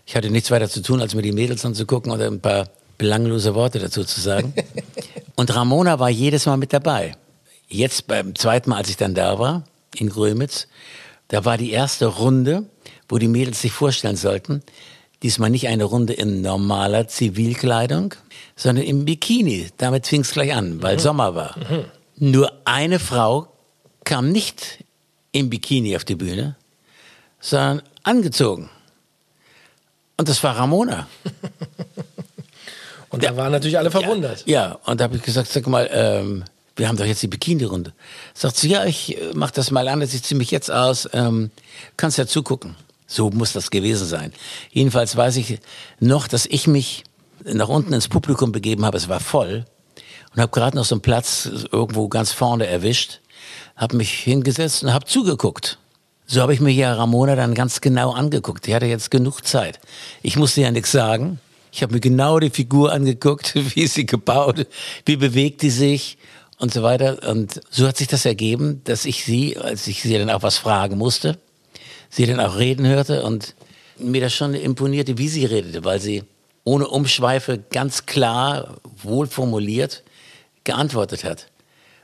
Ich 0.06 0.16
hatte 0.16 0.30
nichts 0.30 0.50
weiter 0.50 0.70
zu 0.70 0.82
tun, 0.82 1.02
als 1.02 1.14
mir 1.14 1.24
die 1.24 1.34
Mädels 1.34 1.66
anzugucken 1.66 2.12
und 2.12 2.22
ein 2.22 2.40
paar 2.40 2.70
belanglose 2.98 3.56
Worte 3.56 3.80
dazu 3.80 4.04
zu 4.04 4.22
sagen. 4.22 4.54
Und 5.36 5.54
Ramona 5.56 6.00
war 6.00 6.10
jedes 6.10 6.46
Mal 6.46 6.58
mit 6.58 6.74
dabei. 6.74 7.16
Jetzt 7.68 8.08
beim 8.08 8.36
zweiten 8.36 8.70
Mal, 8.70 8.78
als 8.78 8.90
ich 8.90 8.98
dann 8.98 9.16
da 9.16 9.40
war, 9.40 9.64
in 9.96 10.10
Grömitz, 10.10 10.68
da 11.28 11.46
war 11.46 11.58
die 11.58 11.72
erste 11.72 12.06
Runde, 12.06 12.64
wo 13.10 13.18
die 13.18 13.28
Mädels 13.28 13.62
sich 13.62 13.72
vorstellen 13.72 14.16
sollten, 14.16 14.62
diesmal 15.24 15.50
nicht 15.50 15.68
eine 15.68 15.86
Runde 15.86 16.14
in 16.14 16.42
normaler 16.42 17.08
Zivilkleidung, 17.08 18.14
sondern 18.56 18.86
im 18.86 19.06
Bikini. 19.06 19.68
Damit 19.78 20.08
fing 20.08 20.22
es 20.22 20.32
gleich 20.32 20.54
an, 20.54 20.82
weil 20.84 21.00
Sommer 21.00 21.36
war. 21.36 21.56
Nur 22.18 22.52
eine 22.66 23.00
Frau 23.00 23.48
kam 24.04 24.32
nicht 24.32 24.84
im 25.32 25.50
Bikini 25.50 25.96
auf 25.96 26.06
die 26.06 26.16
Bühne, 26.16 26.56
sondern 27.40 27.82
angezogen. 28.04 28.70
Und 30.18 30.30
das 30.30 30.44
war 30.44 30.58
Ramona. 30.58 31.08
Und 33.16 33.24
da 33.24 33.38
waren 33.38 33.52
natürlich 33.52 33.78
alle 33.78 33.92
verwundert. 33.92 34.44
Ja, 34.46 34.78
und 34.86 35.00
da 35.00 35.06
habe 35.06 35.16
ich 35.16 35.24
gesagt, 35.24 35.50
sag 35.50 35.66
mal, 35.68 35.90
ähm, 35.92 36.44
wir 36.76 36.90
haben 36.90 36.98
doch 36.98 37.06
jetzt 37.06 37.24
die 37.24 37.28
Bikini-Runde. 37.28 37.94
Sagt 38.34 38.58
sie, 38.58 38.70
ja, 38.70 38.84
ich 38.84 39.18
äh, 39.18 39.32
mach 39.34 39.52
das 39.52 39.72
mal 39.72 39.88
an, 39.88 40.02
das 40.02 40.12
sieht 40.12 40.26
ziemlich 40.26 40.52
jetzt 40.52 40.70
aus, 40.70 41.08
ähm, 41.14 41.50
kannst 41.96 42.18
ja 42.18 42.28
zugucken. 42.28 42.76
So 43.08 43.30
muss 43.30 43.54
das 43.54 43.72
gewesen 43.72 44.06
sein. 44.06 44.34
Jedenfalls 44.72 45.16
weiß 45.16 45.38
ich 45.38 45.60
noch, 46.00 46.28
dass 46.28 46.46
ich 46.46 46.68
mich 46.68 47.04
nach 47.46 47.70
unten 47.70 47.94
ins 47.94 48.10
Publikum 48.10 48.52
begeben 48.52 48.86
habe, 48.86 48.98
es 48.98 49.08
war 49.08 49.20
voll, 49.20 49.66
und 50.34 50.42
habe 50.42 50.52
gerade 50.52 50.76
noch 50.76 50.84
so 50.84 50.96
einen 50.96 51.02
Platz 51.02 51.50
irgendwo 51.72 52.10
ganz 52.10 52.34
vorne 52.34 52.68
erwischt, 52.68 53.22
habe 53.78 53.96
mich 53.96 54.12
hingesetzt 54.12 54.84
und 54.84 54.94
habe 54.94 55.06
zugeguckt. 55.06 55.78
So 56.28 56.42
habe 56.42 56.54
ich 56.54 56.60
mir 56.60 56.72
ja 56.72 56.94
Ramona 56.94 57.36
dann 57.36 57.54
ganz 57.54 57.80
genau 57.80 58.12
angeguckt. 58.12 58.66
Die 58.66 58.76
hatte 58.76 58.88
jetzt 58.88 59.12
genug 59.12 59.46
Zeit. 59.46 59.80
Ich 60.24 60.36
musste 60.36 60.62
ja 60.62 60.72
nichts 60.72 60.92
sagen. 60.92 61.40
Ich 61.75 61.83
habe 61.83 61.94
mir 61.94 62.00
genau 62.00 62.39
die 62.39 62.51
Figur 62.51 62.94
angeguckt, 62.94 63.54
wie 63.75 63.81
ist 63.81 63.95
sie 63.95 64.06
gebaut, 64.06 64.66
wie 65.06 65.18
bewegt 65.18 65.62
die 65.62 65.69
sich 65.69 66.18
und 66.57 66.74
so 66.74 66.83
weiter. 66.83 67.30
Und 67.30 67.60
so 67.69 67.86
hat 67.86 67.98
sich 67.98 68.07
das 68.07 68.24
ergeben, 68.24 68.80
dass 68.86 69.04
ich 69.04 69.25
sie, 69.25 69.57
als 69.57 69.86
ich 69.88 70.01
sie 70.01 70.18
dann 70.18 70.30
auch 70.30 70.42
was 70.42 70.57
fragen 70.57 70.98
musste, 70.98 71.38
sie 72.10 72.25
dann 72.27 72.39
auch 72.39 72.58
reden 72.58 72.88
hörte 72.88 73.24
und 73.24 73.55
mir 73.98 74.22
das 74.22 74.34
schon 74.34 74.53
imponierte, 74.53 75.17
wie 75.17 75.27
sie 75.27 75.44
redete, 75.44 75.84
weil 75.84 76.00
sie 76.00 76.24
ohne 76.63 76.88
Umschweife 76.88 77.62
ganz 77.72 78.05
klar, 78.05 78.77
wohl 79.03 79.27
formuliert 79.27 80.03
geantwortet 80.63 81.25
hat 81.25 81.51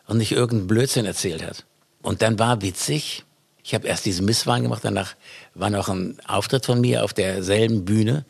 und 0.05 0.17
nicht 0.17 0.33
irgendeinen 0.33 0.67
Blödsinn 0.67 1.05
erzählt 1.05 1.43
hat. 1.43 1.63
Und 2.01 2.21
dann 2.21 2.37
war 2.39 2.61
witzig, 2.61 3.23
ich 3.63 3.73
habe 3.73 3.87
erst 3.87 4.05
diese 4.05 4.21
Misswahlen 4.21 4.63
gemacht, 4.63 4.83
danach 4.83 5.15
war 5.53 5.69
noch 5.69 5.87
ein 5.87 6.17
Auftritt 6.27 6.65
von 6.65 6.81
mir 6.81 7.05
auf 7.05 7.13
derselben 7.13 7.85
Bühne 7.85 8.25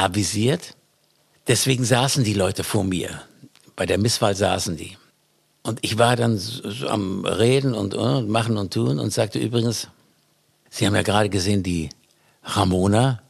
avisiert. 0.00 0.74
Deswegen 1.48 1.84
saßen 1.84 2.24
die 2.24 2.34
Leute 2.34 2.64
vor 2.64 2.84
mir. 2.84 3.22
Bei 3.76 3.86
der 3.86 3.98
Misswahl 3.98 4.36
saßen 4.36 4.76
die. 4.76 4.96
Und 5.62 5.78
ich 5.82 5.98
war 5.98 6.16
dann 6.16 6.38
so 6.38 6.70
so 6.70 6.88
am 6.88 7.24
Reden 7.24 7.74
und, 7.74 7.94
und 7.94 8.28
machen 8.28 8.56
und 8.56 8.72
tun 8.72 8.98
und 8.98 9.12
sagte 9.12 9.38
übrigens, 9.38 9.88
Sie 10.70 10.86
haben 10.86 10.94
ja 10.94 11.02
gerade 11.02 11.28
gesehen, 11.28 11.62
die 11.62 11.90
Ramona, 12.44 13.20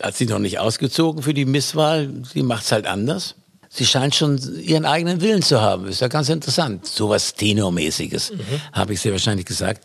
hat 0.00 0.16
sie 0.16 0.26
noch 0.26 0.38
nicht 0.38 0.58
ausgezogen 0.58 1.22
für 1.22 1.34
die 1.34 1.44
Misswahl, 1.44 2.10
sie 2.32 2.42
macht's 2.42 2.72
halt 2.72 2.86
anders. 2.86 3.34
Sie 3.68 3.86
scheint 3.86 4.14
schon 4.14 4.38
ihren 4.60 4.84
eigenen 4.84 5.20
Willen 5.20 5.42
zu 5.42 5.60
haben. 5.60 5.88
Ist 5.88 6.00
ja 6.00 6.06
ganz 6.06 6.28
interessant. 6.28 6.86
Sowas 6.86 7.34
Tenormäßiges, 7.34 8.32
habe 8.72 8.92
ich 8.92 9.00
sehr 9.00 9.10
wahrscheinlich 9.10 9.46
gesagt. 9.46 9.84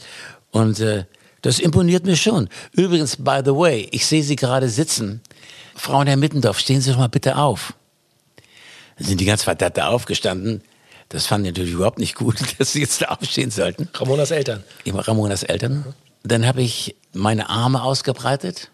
Und 0.52 0.80
äh, 0.80 1.06
das 1.42 1.60
imponiert 1.60 2.06
mir 2.06 2.16
schon. 2.16 2.50
Übrigens, 2.72 3.16
by 3.16 3.40
the 3.44 3.52
way, 3.52 3.88
ich 3.92 4.06
sehe 4.06 4.22
Sie 4.22 4.36
gerade 4.36 4.70
sitzen. 4.70 5.22
Frau 5.80 6.04
Herr 6.04 6.18
Mittendorf, 6.18 6.60
stehen 6.60 6.82
Sie 6.82 6.92
doch 6.92 6.98
mal 6.98 7.08
bitte 7.08 7.38
auf. 7.38 7.74
Dann 8.98 9.08
sind 9.08 9.22
die 9.22 9.26
ganz 9.26 9.44
verdammt 9.44 9.80
aufgestanden. 9.80 10.62
Das 11.08 11.26
fanden 11.26 11.46
die 11.46 11.52
natürlich 11.52 11.74
überhaupt 11.74 12.00
nicht 12.00 12.16
gut, 12.16 12.36
dass 12.60 12.74
sie 12.74 12.82
jetzt 12.82 13.02
da 13.02 13.06
aufstehen 13.06 13.50
sollten. 13.50 13.88
Ramonas 13.94 14.32
Eltern. 14.32 14.64
Immer 14.84 15.08
Ramonas 15.08 15.44
Eltern. 15.44 15.86
Dann 16.24 16.46
habe 16.46 16.62
ich 16.62 16.98
meine 17.14 17.50
Arme 17.50 17.82
ausgebreitet 17.82 18.70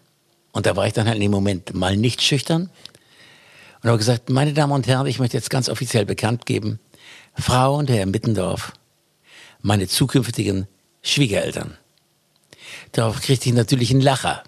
und 0.50 0.66
da 0.66 0.74
war 0.74 0.86
ich 0.88 0.92
dann 0.92 1.06
halt 1.06 1.14
in 1.14 1.22
dem 1.22 1.30
Moment 1.30 1.74
mal 1.74 1.96
nicht 1.96 2.22
schüchtern 2.22 2.70
und 3.82 3.88
habe 3.88 3.98
gesagt, 3.98 4.28
meine 4.28 4.52
Damen 4.52 4.72
und 4.72 4.88
Herren, 4.88 5.06
ich 5.06 5.20
möchte 5.20 5.36
jetzt 5.36 5.48
ganz 5.48 5.68
offiziell 5.68 6.04
bekannt 6.04 6.44
geben, 6.44 6.80
Frau 7.38 7.76
und 7.76 7.88
Herr 7.88 8.04
Mittendorf, 8.06 8.72
meine 9.62 9.86
zukünftigen 9.86 10.66
Schwiegereltern. 11.02 11.78
Darauf 12.90 13.20
kriegte 13.20 13.48
ich 13.48 13.54
natürlich 13.54 13.92
einen 13.92 14.00
Lacher. 14.00 14.42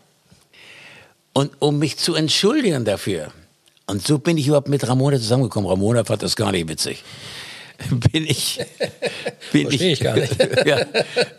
Und 1.39 1.53
um 1.61 1.79
mich 1.79 1.99
zu 1.99 2.17
entschuldigen 2.17 2.85
dafür, 2.85 3.31
und 3.87 4.05
so 4.05 4.19
bin 4.19 4.37
ich 4.39 4.49
überhaupt 4.49 4.67
mit 4.67 4.89
Ramona 4.89 5.19
zusammengekommen. 5.19 5.71
Ramona 5.71 6.03
fand 6.03 6.25
das 6.25 6.35
gar 6.35 6.51
nicht 6.51 6.67
witzig. 6.67 7.05
bin 8.11 8.27
ich, 8.27 8.59
bin 9.53 9.69
Verstehe 9.69 9.93
ich 9.93 10.01
gar 10.01 10.17
nicht. 10.17 10.37
ja, 10.67 10.85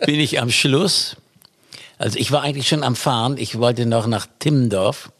bin 0.06 0.22
ich 0.22 0.40
am 0.40 0.52
Schluss. 0.52 1.18
Also 1.98 2.18
ich 2.18 2.32
war 2.32 2.44
eigentlich 2.44 2.70
schon 2.70 2.82
am 2.82 2.96
Fahren. 2.96 3.38
Ich 3.38 3.60
wollte 3.60 3.86
noch 3.86 4.08
nach 4.08 4.26
Timmendorf, 4.40 5.12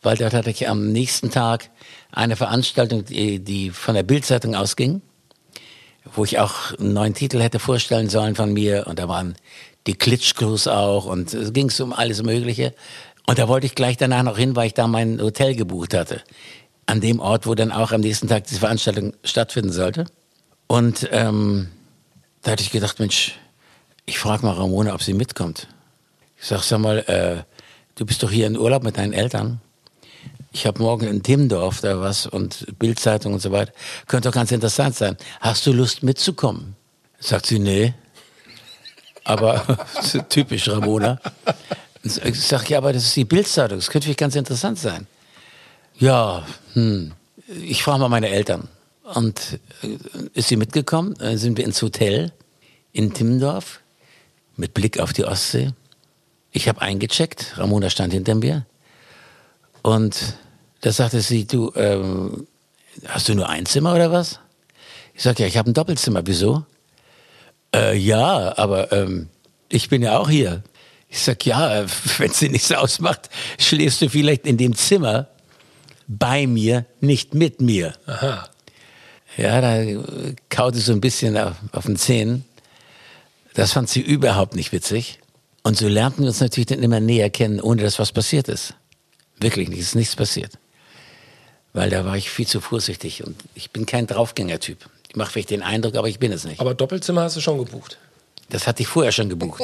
weil 0.00 0.16
dort 0.16 0.32
hatte 0.32 0.48
ich 0.48 0.66
am 0.70 0.90
nächsten 0.90 1.30
Tag 1.30 1.68
eine 2.10 2.36
Veranstaltung, 2.36 3.04
die, 3.04 3.40
die 3.40 3.68
von 3.68 3.94
der 3.94 4.04
Bildzeitung 4.04 4.54
ausging, 4.54 5.02
wo 6.14 6.24
ich 6.24 6.38
auch 6.38 6.72
einen 6.78 6.94
neuen 6.94 7.12
Titel 7.12 7.42
hätte 7.42 7.58
vorstellen 7.58 8.08
sollen 8.08 8.36
von 8.36 8.54
mir. 8.54 8.86
Und 8.86 9.00
da 9.00 9.06
waren 9.06 9.36
die 9.86 9.94
Klitschkos 9.94 10.66
auch 10.66 11.04
und 11.04 11.32
es 11.34 11.52
ging 11.52 11.70
um 11.80 11.92
alles 11.92 12.22
Mögliche. 12.22 12.74
Und 13.28 13.38
da 13.38 13.46
wollte 13.46 13.66
ich 13.66 13.74
gleich 13.74 13.98
danach 13.98 14.22
noch 14.22 14.38
hin, 14.38 14.56
weil 14.56 14.68
ich 14.68 14.72
da 14.72 14.86
mein 14.86 15.20
Hotel 15.20 15.54
gebucht 15.54 15.92
hatte. 15.92 16.22
An 16.86 17.02
dem 17.02 17.20
Ort, 17.20 17.46
wo 17.46 17.54
dann 17.54 17.72
auch 17.72 17.92
am 17.92 18.00
nächsten 18.00 18.26
Tag 18.26 18.44
diese 18.44 18.60
Veranstaltung 18.60 19.12
stattfinden 19.22 19.70
sollte. 19.70 20.06
Und 20.66 21.06
ähm, 21.12 21.68
da 22.40 22.52
hatte 22.52 22.62
ich 22.62 22.70
gedacht, 22.70 22.98
Mensch, 23.00 23.38
ich 24.06 24.18
frage 24.18 24.46
mal 24.46 24.54
Ramona, 24.54 24.94
ob 24.94 25.02
sie 25.02 25.12
mitkommt. 25.12 25.68
Ich 26.40 26.46
sag, 26.46 26.62
sag 26.62 26.78
mal, 26.78 27.00
äh, 27.00 27.42
du 27.96 28.06
bist 28.06 28.22
doch 28.22 28.30
hier 28.30 28.46
in 28.46 28.56
Urlaub 28.56 28.82
mit 28.82 28.96
deinen 28.96 29.12
Eltern. 29.12 29.60
Ich 30.50 30.64
habe 30.66 30.80
morgen 30.80 31.06
in 31.06 31.22
Timmendorf 31.22 31.82
da 31.82 32.00
was 32.00 32.26
und 32.26 32.78
Bildzeitung 32.78 33.34
und 33.34 33.40
so 33.40 33.52
weiter. 33.52 33.72
Könnte 34.06 34.30
doch 34.30 34.34
ganz 34.34 34.52
interessant 34.52 34.94
sein. 34.94 35.18
Hast 35.40 35.66
du 35.66 35.74
Lust 35.74 36.02
mitzukommen? 36.02 36.76
Sagt 37.20 37.44
sie, 37.44 37.58
nee. 37.58 37.92
Aber 39.24 39.66
typisch 40.30 40.66
Ramona. 40.70 41.20
Ich 42.16 42.40
sag, 42.40 42.68
ja, 42.70 42.78
aber 42.78 42.92
das 42.92 43.04
ist 43.04 43.16
die 43.16 43.24
Bildzeitung. 43.24 43.78
Das 43.78 43.90
könnte 43.90 44.06
vielleicht 44.06 44.18
ganz 44.18 44.36
interessant 44.36 44.78
sein. 44.78 45.06
Ja, 45.98 46.46
hm. 46.74 47.12
ich 47.62 47.82
frage 47.82 48.00
mal 48.00 48.08
meine 48.08 48.28
Eltern. 48.28 48.68
Und 49.14 49.58
äh, 49.82 49.98
ist 50.34 50.48
sie 50.48 50.56
mitgekommen? 50.56 51.14
Dann 51.18 51.38
sind 51.38 51.56
wir 51.58 51.64
ins 51.64 51.80
Hotel 51.82 52.32
in 52.92 53.14
Timmendorf 53.14 53.80
mit 54.56 54.74
Blick 54.74 55.00
auf 55.00 55.12
die 55.12 55.24
Ostsee. 55.24 55.72
Ich 56.50 56.68
habe 56.68 56.80
eingecheckt, 56.80 57.54
Ramona 57.56 57.90
stand 57.90 58.12
hinter 58.12 58.34
mir. 58.34 58.66
Und 59.82 60.36
da 60.80 60.92
sagte 60.92 61.20
sie, 61.20 61.46
du, 61.46 61.72
ähm, 61.76 62.46
hast 63.06 63.28
du 63.28 63.34
nur 63.34 63.48
ein 63.48 63.66
Zimmer 63.66 63.94
oder 63.94 64.12
was? 64.12 64.40
Ich 65.14 65.22
sage, 65.22 65.42
ja, 65.42 65.48
ich 65.48 65.56
habe 65.56 65.70
ein 65.70 65.74
Doppelzimmer. 65.74 66.22
Wieso? 66.24 66.64
Äh, 67.74 67.96
ja, 67.96 68.56
aber 68.56 68.92
ähm, 68.92 69.28
ich 69.68 69.88
bin 69.88 70.02
ja 70.02 70.18
auch 70.18 70.28
hier. 70.28 70.62
Ich 71.08 71.20
sag, 71.20 71.44
ja, 71.46 71.86
wenn 72.18 72.30
sie 72.32 72.48
nichts 72.48 72.70
ausmacht, 72.72 73.30
schläfst 73.58 74.02
du 74.02 74.08
vielleicht 74.08 74.46
in 74.46 74.56
dem 74.56 74.76
Zimmer 74.76 75.28
bei 76.06 76.46
mir, 76.46 76.86
nicht 77.00 77.34
mit 77.34 77.60
mir. 77.60 77.94
Aha. 78.06 78.48
Ja, 79.36 79.60
da 79.60 80.02
kaute 80.48 80.78
so 80.78 80.92
ein 80.92 81.00
bisschen 81.00 81.36
auf, 81.36 81.54
auf 81.72 81.86
den 81.86 81.96
Zähnen. 81.96 82.44
Das 83.54 83.72
fand 83.72 83.88
sie 83.88 84.00
überhaupt 84.00 84.54
nicht 84.54 84.72
witzig. 84.72 85.20
Und 85.62 85.76
so 85.76 85.86
lernten 85.86 86.22
wir 86.22 86.28
uns 86.28 86.40
natürlich 86.40 86.66
dann 86.66 86.82
immer 86.82 87.00
näher 87.00 87.30
kennen, 87.30 87.60
ohne 87.60 87.82
dass 87.82 87.98
was 87.98 88.12
passiert 88.12 88.48
ist. 88.48 88.74
Wirklich 89.38 89.68
nicht, 89.68 89.80
ist 89.80 89.94
nichts 89.94 90.16
passiert. 90.16 90.52
Weil 91.72 91.90
da 91.90 92.04
war 92.04 92.16
ich 92.16 92.30
viel 92.30 92.46
zu 92.46 92.60
vorsichtig 92.60 93.24
und 93.24 93.36
ich 93.54 93.70
bin 93.70 93.86
kein 93.86 94.06
Draufgänger-Typ. 94.06 94.88
Ich 95.08 95.16
mache 95.16 95.32
vielleicht 95.32 95.50
den 95.50 95.62
Eindruck, 95.62 95.96
aber 95.96 96.08
ich 96.08 96.18
bin 96.18 96.32
es 96.32 96.44
nicht. 96.44 96.60
Aber 96.60 96.74
Doppelzimmer 96.74 97.22
hast 97.22 97.36
du 97.36 97.40
schon 97.40 97.58
gebucht. 97.58 97.98
Das 98.50 98.66
hatte 98.66 98.82
ich 98.82 98.88
vorher 98.88 99.12
schon 99.12 99.28
gebucht. 99.28 99.62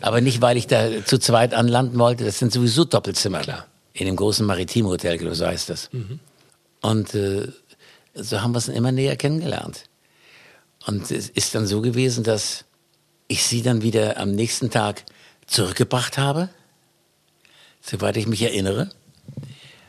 aber 0.00 0.20
nicht, 0.20 0.40
weil 0.40 0.56
ich 0.56 0.66
da 0.66 1.04
zu 1.04 1.18
zweit 1.18 1.54
anlanden 1.54 1.98
wollte. 1.98 2.24
Das 2.24 2.38
sind 2.38 2.52
sowieso 2.52 2.84
Doppelzimmer. 2.84 3.40
Klar. 3.40 3.66
In 3.94 4.06
dem 4.06 4.16
großen 4.16 4.46
Maritim-Hotel, 4.46 5.34
so 5.34 5.46
heißt 5.46 5.70
das. 5.70 5.90
Und 6.80 7.14
äh, 7.14 7.48
so 8.14 8.42
haben 8.42 8.52
wir 8.52 8.58
es 8.58 8.68
immer 8.68 8.92
näher 8.92 9.16
kennengelernt. 9.16 9.84
Und 10.86 11.10
es 11.10 11.28
ist 11.28 11.54
dann 11.54 11.66
so 11.66 11.80
gewesen, 11.80 12.24
dass 12.24 12.64
ich 13.26 13.44
sie 13.44 13.62
dann 13.62 13.82
wieder 13.82 14.18
am 14.18 14.32
nächsten 14.32 14.70
Tag 14.70 15.04
zurückgebracht 15.46 16.18
habe, 16.18 16.48
soweit 17.80 18.16
ich 18.16 18.26
mich 18.26 18.42
erinnere, 18.42 18.90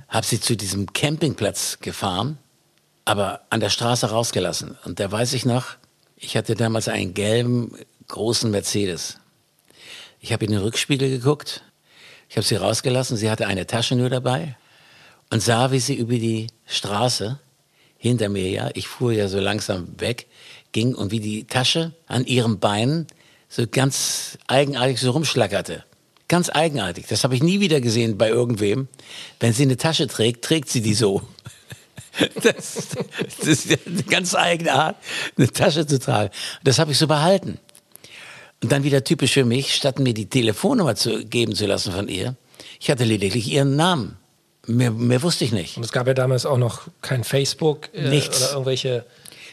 habe 0.07 0.25
sie 0.25 0.39
zu 0.39 0.57
diesem 0.57 0.91
Campingplatz 0.91 1.79
gefahren, 1.81 2.37
aber 3.05 3.41
an 3.49 3.59
der 3.59 3.69
Straße 3.69 4.09
rausgelassen. 4.09 4.77
Und 4.85 4.99
da 4.99 5.11
weiß 5.11 5.33
ich 5.33 5.45
noch, 5.45 5.75
ich 6.17 6.35
hatte 6.35 6.55
damals 6.55 6.87
einen 6.87 7.13
gelben, 7.13 7.71
großen 8.09 8.51
Mercedes. 8.51 9.17
Ich 10.19 10.33
habe 10.33 10.45
in 10.45 10.51
den 10.51 10.61
Rückspiegel 10.61 11.09
geguckt, 11.09 11.63
ich 12.27 12.35
habe 12.35 12.45
sie 12.45 12.55
rausgelassen, 12.55 13.15
sie 13.15 13.31
hatte 13.31 13.47
eine 13.47 13.65
Tasche 13.65 13.95
nur 13.95 14.09
dabei 14.09 14.57
und 15.29 15.41
sah, 15.41 15.71
wie 15.71 15.79
sie 15.79 15.95
über 15.95 16.15
die 16.15 16.47
Straße 16.65 17.39
hinter 17.97 18.29
mir, 18.29 18.49
ja, 18.49 18.69
ich 18.73 18.87
fuhr 18.87 19.13
ja 19.13 19.27
so 19.27 19.39
langsam 19.39 19.99
weg, 19.99 20.27
ging 20.71 20.93
und 20.93 21.11
wie 21.11 21.19
die 21.19 21.45
Tasche 21.45 21.93
an 22.07 22.25
ihrem 22.25 22.59
Bein 22.59 23.07
so 23.47 23.65
ganz 23.69 24.37
eigenartig 24.47 24.99
so 24.99 25.11
rumschlackerte. 25.11 25.83
Ganz 26.27 26.49
eigenartig. 26.49 27.07
Das 27.07 27.23
habe 27.23 27.33
ich 27.33 27.41
nie 27.41 27.59
wieder 27.59 27.81
gesehen 27.81 28.17
bei 28.17 28.29
irgendwem. 28.29 28.87
Wenn 29.39 29.51
sie 29.51 29.63
eine 29.63 29.77
Tasche 29.77 30.07
trägt, 30.07 30.45
trägt 30.45 30.69
sie 30.69 30.81
die 30.81 30.93
so. 30.93 31.21
Das, 32.43 32.89
das 33.37 33.47
ist 33.47 33.71
eine 33.87 34.03
ganz 34.03 34.35
eigene 34.35 34.73
Art, 34.73 34.97
eine 35.37 35.49
Tasche 35.49 35.87
zu 35.87 35.99
tragen. 35.99 36.31
Das 36.63 36.77
habe 36.77 36.91
ich 36.91 36.97
so 36.97 37.07
behalten. 37.07 37.59
Und 38.61 38.71
dann 38.71 38.83
wieder 38.83 39.03
typisch 39.03 39.33
für 39.33 39.45
mich, 39.45 39.73
statt 39.73 39.99
mir 39.99 40.13
die 40.13 40.27
Telefonnummer 40.27 40.95
zu 40.95 41.25
geben 41.25 41.55
zu 41.55 41.65
lassen 41.65 41.93
von 41.93 42.07
ihr, 42.07 42.35
ich 42.79 42.89
hatte 42.89 43.03
lediglich 43.03 43.51
ihren 43.51 43.75
Namen. 43.75 44.17
Mehr, 44.67 44.91
mehr 44.91 45.21
wusste 45.23 45.45
ich 45.45 45.51
nicht. 45.51 45.77
Und 45.77 45.83
es 45.83 45.91
gab 45.91 46.07
ja 46.07 46.13
damals 46.13 46.45
auch 46.45 46.57
noch 46.57 46.87
kein 47.01 47.23
Facebook 47.23 47.89
äh, 47.93 48.09
Nichts. 48.09 48.41
oder 48.41 48.51
irgendwelche. 48.51 49.05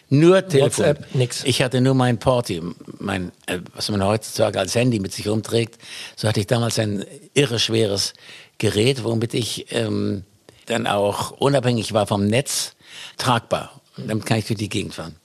Nur 0.09 0.47
Telefon. 0.47 0.85
WhatsApp, 0.85 1.15
nix. 1.15 1.43
Ich 1.45 1.63
hatte 1.63 1.81
nur 1.81 1.95
mein 1.95 2.19
Porti, 2.19 2.63
mein, 2.99 3.33
äh, 3.47 3.59
was 3.75 3.89
man 3.91 4.05
heutzutage 4.05 4.59
als 4.59 4.75
Handy 4.75 5.01
mit 5.01 5.13
sich 5.13 5.27
rumträgt. 5.27 5.79
So 6.17 6.29
hatte 6.29 6.41
ich 6.41 6.47
damals 6.47 6.79
ein 6.79 7.05
irre 7.35 7.59
schweres 7.59 8.13
Gerät, 8.59 9.05
womit 9.05 9.35
ich 9.35 9.73
ähm, 9.73 10.25
dann 10.67 10.87
auch 10.87 11.33
unabhängig 11.33 11.93
war 11.93 12.07
vom 12.07 12.27
Netz 12.27 12.77
tragbar. 13.17 13.81
Damit 13.97 14.27
kann 14.27 14.39
ich 14.39 14.47
durch 14.47 14.59
die 14.59 14.69
Gegend 14.69 14.95
fahren. 14.95 15.17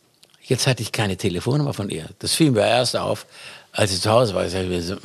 Jetzt 0.42 0.66
hatte 0.68 0.82
ich 0.82 0.92
keine 0.92 1.18
Telefonnummer 1.18 1.74
von 1.74 1.90
ihr. 1.90 2.08
Das 2.20 2.34
fiel 2.34 2.52
mir 2.52 2.66
erst 2.66 2.96
auf, 2.96 3.26
als 3.72 3.94
ich 3.94 4.02
zu 4.02 4.10
Hause 4.12 4.34
war. 4.36 4.46
Ich 4.46 4.52
sagte, 4.52 4.98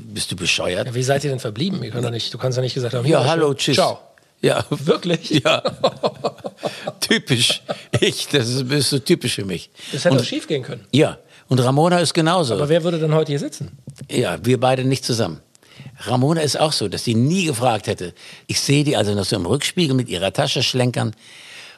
bist 0.00 0.30
du 0.32 0.36
bescheuert? 0.36 0.86
Ja, 0.88 0.94
wie 0.94 1.02
seid 1.02 1.24
ihr 1.24 1.30
denn 1.30 1.40
verblieben? 1.40 1.82
Ihr 1.82 1.90
könnt 1.90 2.04
doch 2.04 2.10
nicht, 2.10 2.32
du 2.32 2.38
kannst 2.38 2.56
ja 2.56 2.62
nicht 2.62 2.74
gesagt 2.74 2.94
haben, 2.94 3.06
Ja, 3.06 3.24
hallo, 3.24 3.54
tschüss. 3.54 3.76
Ciao. 3.76 3.98
Ja, 4.40 4.64
Wirklich? 4.70 5.30
Ja. 5.44 5.62
typisch. 7.00 7.62
Ich, 8.00 8.28
das 8.28 8.48
ist, 8.48 8.70
ist 8.70 8.90
so 8.90 8.98
typisch 8.98 9.34
für 9.34 9.44
mich. 9.44 9.70
Das 9.92 10.04
hätte 10.04 10.14
Und- 10.14 10.20
auch 10.20 10.24
schief 10.24 10.46
gehen 10.46 10.62
können. 10.62 10.86
Ja, 10.92 11.18
und 11.48 11.58
Ramona 11.60 11.98
ist 11.98 12.14
genauso. 12.14 12.54
Aber 12.54 12.68
wer 12.68 12.84
würde 12.84 12.98
denn 12.98 13.14
heute 13.14 13.32
hier 13.32 13.38
sitzen? 13.38 13.78
Ja, 14.10 14.38
wir 14.44 14.60
beide 14.60 14.84
nicht 14.84 15.04
zusammen. 15.04 15.40
Ramona 16.00 16.40
ist 16.42 16.58
auch 16.58 16.72
so, 16.72 16.88
dass 16.88 17.04
sie 17.04 17.14
nie 17.14 17.46
gefragt 17.46 17.86
hätte. 17.86 18.14
Ich 18.46 18.60
sehe 18.60 18.84
die 18.84 18.96
also 18.96 19.14
noch 19.14 19.24
so 19.24 19.36
im 19.36 19.46
Rückspiegel 19.46 19.94
mit 19.96 20.08
ihrer 20.08 20.32
Tasche 20.32 20.62
schlenkern. 20.62 21.14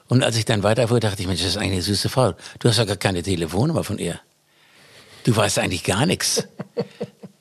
Und 0.08 0.24
als 0.24 0.36
ich 0.36 0.44
dann 0.44 0.62
weiterfuhr, 0.62 1.00
dachte 1.00 1.22
ich, 1.22 1.28
Mensch, 1.28 1.40
das 1.40 1.50
ist 1.50 1.56
eigentlich 1.56 1.72
eine 1.74 1.82
süße 1.82 2.08
Frau. 2.08 2.34
Du 2.58 2.68
hast 2.68 2.78
ja 2.78 2.84
gar 2.84 2.96
keine 2.96 3.22
Telefonnummer 3.22 3.84
von 3.84 3.98
ihr. 3.98 4.18
Du 5.24 5.36
weißt 5.36 5.58
eigentlich 5.58 5.84
gar 5.84 6.06
nichts. 6.06 6.44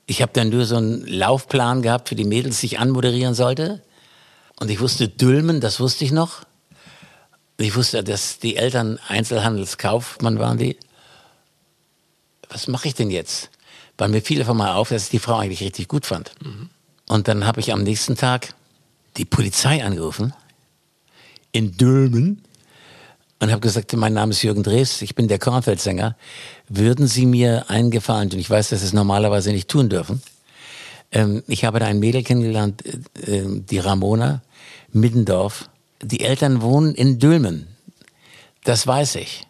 Ich 0.06 0.22
habe 0.22 0.32
dann 0.34 0.50
nur 0.50 0.66
so 0.66 0.78
einen 0.78 1.06
Laufplan 1.06 1.82
gehabt 1.82 2.10
für 2.10 2.16
die 2.16 2.26
Mädels, 2.26 2.60
die 2.60 2.68
ich 2.68 2.80
anmoderieren 2.80 3.36
sollte. 3.36 3.82
Und 4.60 4.70
ich 4.70 4.80
wusste 4.80 5.08
Dülmen, 5.08 5.62
das 5.62 5.80
wusste 5.80 6.04
ich 6.04 6.12
noch. 6.12 6.44
Ich 7.58 7.76
wusste, 7.76 8.04
dass 8.04 8.40
die 8.40 8.56
Eltern 8.56 9.00
Einzelhandelskaufmann 9.08 10.40
waren 10.40 10.58
die. 10.58 10.78
Was 12.50 12.68
mache 12.68 12.88
ich 12.88 12.96
denn 12.96 13.12
jetzt? 13.12 13.50
Weil 13.98 14.10
mir 14.10 14.22
fiel 14.22 14.40
einfach 14.40 14.54
mal 14.54 14.74
auf, 14.74 14.90
dass 14.90 15.04
ich 15.04 15.10
die 15.10 15.20
Frau 15.20 15.38
eigentlich 15.38 15.62
richtig 15.62 15.88
gut 15.88 16.06
fand. 16.06 16.32
Und 17.08 17.28
dann 17.28 17.46
habe 17.46 17.60
ich 17.60 17.72
am 17.74 17.84
nächsten 17.84 18.16
Tag 18.16 18.54
die 19.18 19.26
Polizei 19.26 19.84
angerufen 19.84 20.34
in 21.52 21.76
Dülmen 21.78 22.44
und 23.40 23.52
habe 23.52 23.62
gesagt, 23.62 23.94
mein 23.94 24.14
Name 24.14 24.32
ist 24.32 24.44
Jürgen 24.44 24.64
Drees, 24.64 25.02
ich 25.02 25.16
bin 25.16 25.28
der 25.28 25.40
Kornfeld-Sänger. 25.40 26.16
Würden 26.70 27.08
Sie 27.08 27.26
mir 27.26 27.70
einen 27.70 27.92
Gefallen 27.92 28.30
tun? 28.30 28.40
Ich 28.40 28.50
weiß, 28.50 28.70
dass 28.70 28.82
Sie 28.82 28.86
es 28.86 28.94
normalerweise 28.94 29.52
nicht 29.52 29.68
tun 29.68 29.90
dürfen. 29.90 30.22
Ähm, 31.12 31.44
ich 31.48 31.66
habe 31.66 31.80
da 31.80 31.88
ein 31.88 32.00
Mädel 32.00 32.24
kennengelernt, 32.24 32.84
äh, 32.86 33.38
äh, 33.38 33.62
die 33.62 33.80
Ramona 33.80 34.42
Middendorf. 34.92 35.70
Die 36.02 36.22
Eltern 36.22 36.62
wohnen 36.62 36.94
in 36.94 37.20
Dülmen. 37.20 37.68
Das 38.64 38.86
weiß 38.86 39.16
ich. 39.16 39.48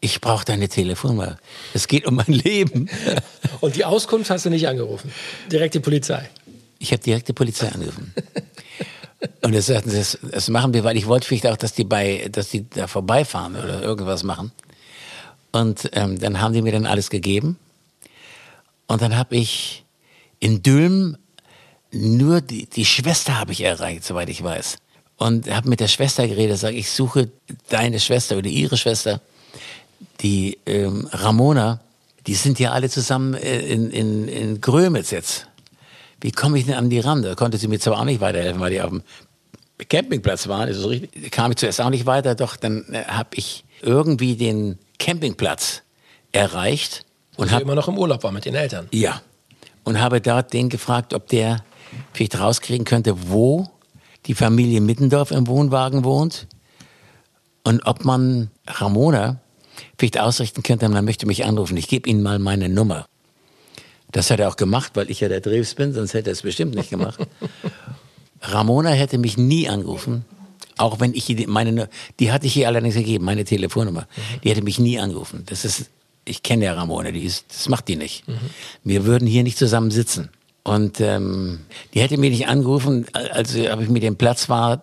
Ich 0.00 0.20
brauche 0.20 0.44
deine 0.44 0.68
Telefonnummer. 0.68 1.38
Es 1.74 1.86
geht 1.86 2.06
um 2.06 2.16
mein 2.16 2.26
Leben. 2.26 2.88
Und 3.60 3.76
die 3.76 3.84
Auskunft 3.84 4.30
hast 4.30 4.46
du 4.46 4.50
nicht 4.50 4.66
angerufen. 4.66 5.12
Direkt 5.50 5.74
die 5.74 5.80
Polizei. 5.80 6.28
Ich 6.78 6.92
habe 6.92 7.02
direkt 7.02 7.28
die 7.28 7.32
Polizei 7.32 7.68
angerufen. 7.68 8.12
Und 9.42 9.60
sie, 9.60 9.80
das, 9.80 10.18
das 10.20 10.48
machen 10.48 10.74
wir, 10.74 10.82
weil 10.82 10.96
ich 10.96 11.06
wollte 11.06 11.28
vielleicht 11.28 11.46
auch, 11.46 11.56
dass 11.56 11.74
die 11.74 11.84
bei, 11.84 12.28
dass 12.32 12.48
die 12.48 12.68
da 12.68 12.88
vorbeifahren 12.88 13.54
oder 13.54 13.80
irgendwas 13.80 14.24
machen. 14.24 14.50
Und 15.52 15.90
ähm, 15.92 16.18
dann 16.18 16.40
haben 16.40 16.54
die 16.54 16.62
mir 16.62 16.72
dann 16.72 16.86
alles 16.86 17.10
gegeben. 17.10 17.58
Und 18.86 19.02
dann 19.02 19.16
habe 19.16 19.36
ich 19.36 19.84
in 20.40 20.62
Dülmen 20.62 21.18
nur 21.92 22.40
die, 22.40 22.66
die 22.66 22.86
Schwester 22.86 23.38
habe 23.38 23.52
ich 23.52 23.60
erreicht, 23.62 24.04
soweit 24.04 24.28
ich 24.30 24.42
weiß. 24.42 24.78
Und 25.18 25.48
habe 25.50 25.68
mit 25.68 25.80
der 25.80 25.88
Schwester 25.88 26.26
geredet, 26.26 26.58
sage 26.58 26.76
ich 26.76 26.90
suche 26.90 27.30
deine 27.68 28.00
Schwester 28.00 28.38
oder 28.38 28.48
ihre 28.48 28.76
Schwester. 28.76 29.20
die 30.20 30.58
ähm, 30.66 31.08
Ramona, 31.12 31.80
die 32.26 32.34
sind 32.34 32.58
ja 32.58 32.72
alle 32.72 32.88
zusammen 32.88 33.34
äh, 33.34 33.60
in, 33.60 33.90
in, 33.90 34.28
in 34.28 34.60
Grömitz 34.60 35.10
jetzt. 35.10 35.46
Wie 36.20 36.32
komme 36.32 36.58
ich 36.58 36.66
denn 36.66 36.74
an 36.74 36.90
die 36.90 37.00
ran? 37.00 37.22
Da 37.22 37.34
konnte 37.34 37.58
sie 37.58 37.68
mir 37.68 37.80
zwar 37.80 38.00
auch 38.00 38.04
nicht 38.04 38.20
weiterhelfen, 38.20 38.60
weil 38.60 38.70
die 38.70 38.80
auf 38.80 38.90
dem 38.90 39.02
Campingplatz 39.88 40.48
waren, 40.48 40.68
ist 40.68 40.78
so 40.78 40.88
richtig. 40.88 41.30
Kam 41.30 41.50
ich 41.50 41.58
zuerst 41.58 41.80
auch 41.80 41.90
nicht 41.90 42.06
weiter, 42.06 42.34
doch 42.34 42.56
dann 42.56 42.84
äh, 42.92 43.04
habe 43.04 43.30
ich 43.34 43.64
irgendwie 43.82 44.36
den 44.36 44.78
Campingplatz 44.98 45.82
erreicht 46.32 47.04
und 47.36 47.50
habe 47.50 47.62
immer 47.62 47.74
noch 47.74 47.88
im 47.88 47.98
Urlaub 47.98 48.22
war 48.22 48.32
mit 48.32 48.44
den 48.44 48.54
Eltern. 48.54 48.88
Ja. 48.92 49.22
Und 49.84 50.00
habe 50.00 50.20
dort 50.20 50.52
den 50.52 50.68
gefragt, 50.68 51.12
ob 51.12 51.28
der 51.28 51.64
vielleicht 52.12 52.38
rauskriegen 52.38 52.84
könnte, 52.84 53.30
wo 53.30 53.68
die 54.26 54.34
Familie 54.34 54.80
Mittendorf 54.80 55.30
im 55.30 55.46
Wohnwagen 55.46 56.04
wohnt 56.04 56.46
und 57.64 57.84
ob 57.86 58.04
man 58.04 58.50
Ramona 58.66 59.40
vielleicht 59.98 60.18
ausrichten 60.18 60.62
könnte, 60.62 60.88
man 60.88 61.04
möchte 61.04 61.26
mich 61.26 61.44
anrufen. 61.44 61.76
Ich 61.76 61.88
gebe 61.88 62.08
Ihnen 62.08 62.22
mal 62.22 62.38
meine 62.38 62.68
Nummer. 62.68 63.06
Das 64.10 64.30
hat 64.30 64.40
er 64.40 64.48
auch 64.48 64.56
gemacht, 64.56 64.92
weil 64.94 65.10
ich 65.10 65.20
ja 65.20 65.28
der 65.28 65.40
Dreves 65.40 65.74
bin, 65.74 65.94
sonst 65.94 66.14
hätte 66.14 66.30
er 66.30 66.34
es 66.34 66.42
bestimmt 66.42 66.74
nicht 66.74 66.90
gemacht. 66.90 67.18
Ramona 68.42 68.90
hätte 68.90 69.18
mich 69.18 69.38
nie 69.38 69.68
angerufen, 69.68 70.24
auch 70.76 71.00
wenn 71.00 71.14
ich 71.14 71.46
meine, 71.46 71.88
die 72.20 72.32
hatte 72.32 72.46
ich 72.46 72.56
ihr 72.56 72.66
allerdings 72.66 72.94
gegeben, 72.94 73.24
meine 73.24 73.44
Telefonnummer. 73.44 74.02
Mhm. 74.02 74.40
Die 74.42 74.50
hätte 74.50 74.62
mich 74.62 74.78
nie 74.78 74.98
angerufen. 74.98 75.44
Das 75.46 75.64
ist, 75.64 75.90
ich 76.24 76.42
kenne 76.42 76.64
ja 76.64 76.74
Ramona, 76.74 77.10
die 77.10 77.24
ist, 77.24 77.46
das 77.48 77.68
macht 77.68 77.88
die 77.88 77.96
nicht. 77.96 78.26
Mhm. 78.28 78.38
Wir 78.84 79.04
würden 79.04 79.26
hier 79.26 79.42
nicht 79.42 79.58
zusammen 79.58 79.90
sitzen. 79.90 80.30
Und 80.64 81.00
ähm, 81.00 81.60
die 81.92 82.00
hätte 82.00 82.16
mich 82.18 82.30
nicht 82.30 82.46
angerufen, 82.46 83.06
also 83.12 83.68
habe 83.68 83.82
ich 83.82 83.88
mir 83.88 84.00
den 84.00 84.16
Platz 84.16 84.48
war, 84.48 84.82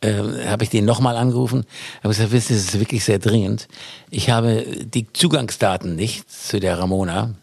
äh, 0.00 0.46
habe 0.46 0.64
ich 0.64 0.70
den 0.70 0.86
nochmal 0.86 1.16
angerufen, 1.16 1.64
habe 1.98 2.08
gesagt, 2.08 2.32
wisst 2.32 2.50
ihr, 2.50 2.56
es 2.56 2.68
ist 2.68 2.80
wirklich 2.80 3.04
sehr 3.04 3.18
dringend. 3.18 3.68
Ich 4.10 4.30
habe 4.30 4.64
die 4.84 5.12
Zugangsdaten 5.12 5.96
nicht 5.96 6.30
zu 6.30 6.60
der 6.60 6.78
Ramona 6.78 7.34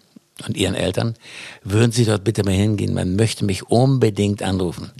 und 0.47 0.57
ihren 0.57 0.73
Eltern. 0.73 1.15
Würden 1.63 1.91
Sie 1.91 2.05
dort 2.05 2.23
bitte 2.23 2.43
mal 2.43 2.53
hingehen? 2.53 2.93
Man 2.93 3.15
möchte 3.15 3.45
mich 3.45 3.69
unbedingt 3.69 4.41
anrufen. 4.41 4.91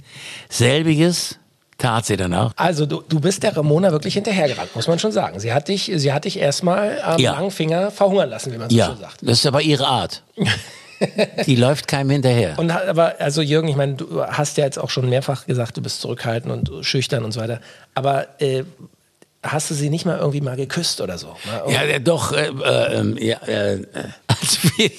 Selbiges 0.48 1.39
tat 1.80 2.06
sie 2.06 2.16
dann 2.16 2.32
auch. 2.34 2.52
Also 2.56 2.86
du, 2.86 3.02
du 3.08 3.20
bist 3.20 3.42
der 3.42 3.56
Ramona 3.56 3.90
wirklich 3.90 4.14
hinterhergerannt, 4.14 4.74
muss 4.76 4.86
man 4.86 4.98
schon 4.98 5.12
sagen. 5.12 5.40
Sie 5.40 5.52
hat 5.52 5.68
dich, 5.68 5.90
sie 5.94 6.12
hat 6.12 6.24
dich 6.24 6.38
erstmal 6.38 7.00
am 7.00 7.18
ja. 7.18 7.32
langen 7.32 7.50
Finger 7.50 7.90
verhungern 7.90 8.30
lassen, 8.30 8.52
wie 8.52 8.58
man 8.58 8.70
so 8.70 8.76
ja. 8.76 8.86
schön 8.86 8.98
sagt. 8.98 9.16
Das 9.22 9.38
ist 9.38 9.46
aber 9.46 9.62
ihre 9.62 9.86
Art. 9.86 10.22
Die 11.46 11.56
läuft 11.56 11.88
keinem 11.88 12.10
hinterher. 12.10 12.58
Und 12.58 12.70
aber, 12.70 13.14
also 13.18 13.40
Jürgen, 13.40 13.68
ich 13.68 13.76
meine, 13.76 13.94
du 13.94 14.22
hast 14.22 14.58
ja 14.58 14.66
jetzt 14.66 14.78
auch 14.78 14.90
schon 14.90 15.08
mehrfach 15.08 15.46
gesagt, 15.46 15.78
du 15.78 15.80
bist 15.80 16.02
zurückhaltend 16.02 16.68
und 16.68 16.84
schüchtern 16.84 17.24
und 17.24 17.32
so 17.32 17.40
weiter. 17.40 17.60
Aber 17.94 18.26
äh, 18.38 18.64
hast 19.42 19.70
du 19.70 19.74
sie 19.74 19.88
nicht 19.88 20.04
mal 20.04 20.18
irgendwie 20.18 20.42
mal 20.42 20.56
geküsst 20.56 21.00
oder 21.00 21.16
so? 21.16 21.36
Ja, 21.68 21.84
ja, 21.84 21.98
doch. 21.98 22.32
Äh, 22.32 22.48
äh, 22.48 23.26
ja, 23.26 23.38
äh, 23.46 23.82
als, 24.26 24.58
wir, 24.76 24.90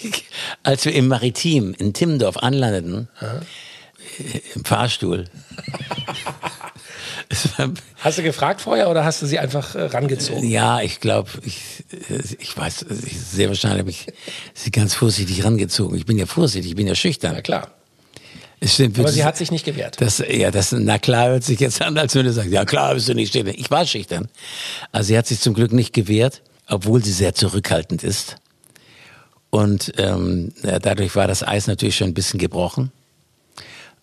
als 0.63 0.85
wir 0.85 0.95
im 0.95 1.07
Maritim 1.07 1.75
in 1.77 1.93
Timmendorf 1.93 2.37
anlandeten, 2.37 3.07
Aha. 3.19 3.41
im 4.55 4.65
Fahrstuhl. 4.65 5.25
hast 7.99 8.17
du 8.17 8.23
gefragt 8.23 8.61
vorher 8.61 8.89
oder 8.89 9.05
hast 9.05 9.21
du 9.21 9.25
sie 9.25 9.39
einfach 9.39 9.75
äh, 9.75 9.83
rangezogen? 9.83 10.47
Ja, 10.47 10.81
ich 10.81 10.99
glaube, 10.99 11.29
ich, 11.43 11.85
äh, 11.91 12.21
ich 12.39 12.55
weiß, 12.55 12.85
sehr 12.89 13.47
wahrscheinlich 13.49 13.79
habe 13.79 13.89
ich 13.89 14.07
sie 14.53 14.71
ganz 14.71 14.93
vorsichtig 14.93 15.43
rangezogen. 15.43 15.97
Ich 15.97 16.05
bin 16.05 16.17
ja 16.17 16.25
vorsichtig, 16.25 16.71
ich 16.71 16.75
bin 16.75 16.87
ja 16.87 16.95
schüchtern. 16.95 17.33
Na 17.35 17.41
klar. 17.41 17.71
Stimmt, 18.63 18.99
Aber 18.99 19.11
sie 19.11 19.25
hat 19.25 19.37
sich 19.37 19.49
nicht 19.49 19.65
gewehrt. 19.65 19.99
Das, 19.99 20.19
ja, 20.19 20.51
das, 20.51 20.71
na 20.71 20.99
klar, 20.99 21.29
hört 21.29 21.43
sich 21.43 21.59
jetzt 21.59 21.81
an, 21.81 21.97
als 21.97 22.13
würde 22.13 22.29
du 22.29 22.33
sagen, 22.33 22.51
ja 22.51 22.63
klar, 22.63 22.93
bist 22.93 23.09
du 23.09 23.15
nicht 23.15 23.33
schüchtern. 23.33 23.55
Ich 23.57 23.71
war 23.71 23.87
schüchtern. 23.87 24.27
Also 24.91 25.07
sie 25.07 25.17
hat 25.17 25.25
sich 25.25 25.39
zum 25.39 25.55
Glück 25.55 25.71
nicht 25.71 25.93
gewehrt, 25.93 26.43
obwohl 26.67 27.03
sie 27.03 27.11
sehr 27.11 27.33
zurückhaltend 27.33 28.03
ist. 28.03 28.35
Und 29.49 29.93
ähm, 29.97 30.53
dadurch 30.61 31.15
war 31.15 31.27
das 31.27 31.45
Eis 31.45 31.65
natürlich 31.65 31.95
schon 31.95 32.09
ein 32.09 32.13
bisschen 32.13 32.39
gebrochen. 32.39 32.91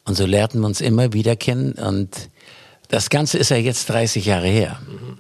Und 0.09 0.15
so 0.15 0.25
lernten 0.25 0.61
wir 0.61 0.67
uns 0.67 0.81
immer 0.81 1.13
wieder 1.13 1.37
kennen. 1.37 1.73
Und 1.73 2.31
das 2.89 3.11
Ganze 3.11 3.37
ist 3.37 3.51
ja 3.51 3.59
jetzt 3.59 3.91
30 3.91 4.25
Jahre 4.25 4.47
her. 4.47 4.81
Mhm. 4.89 5.19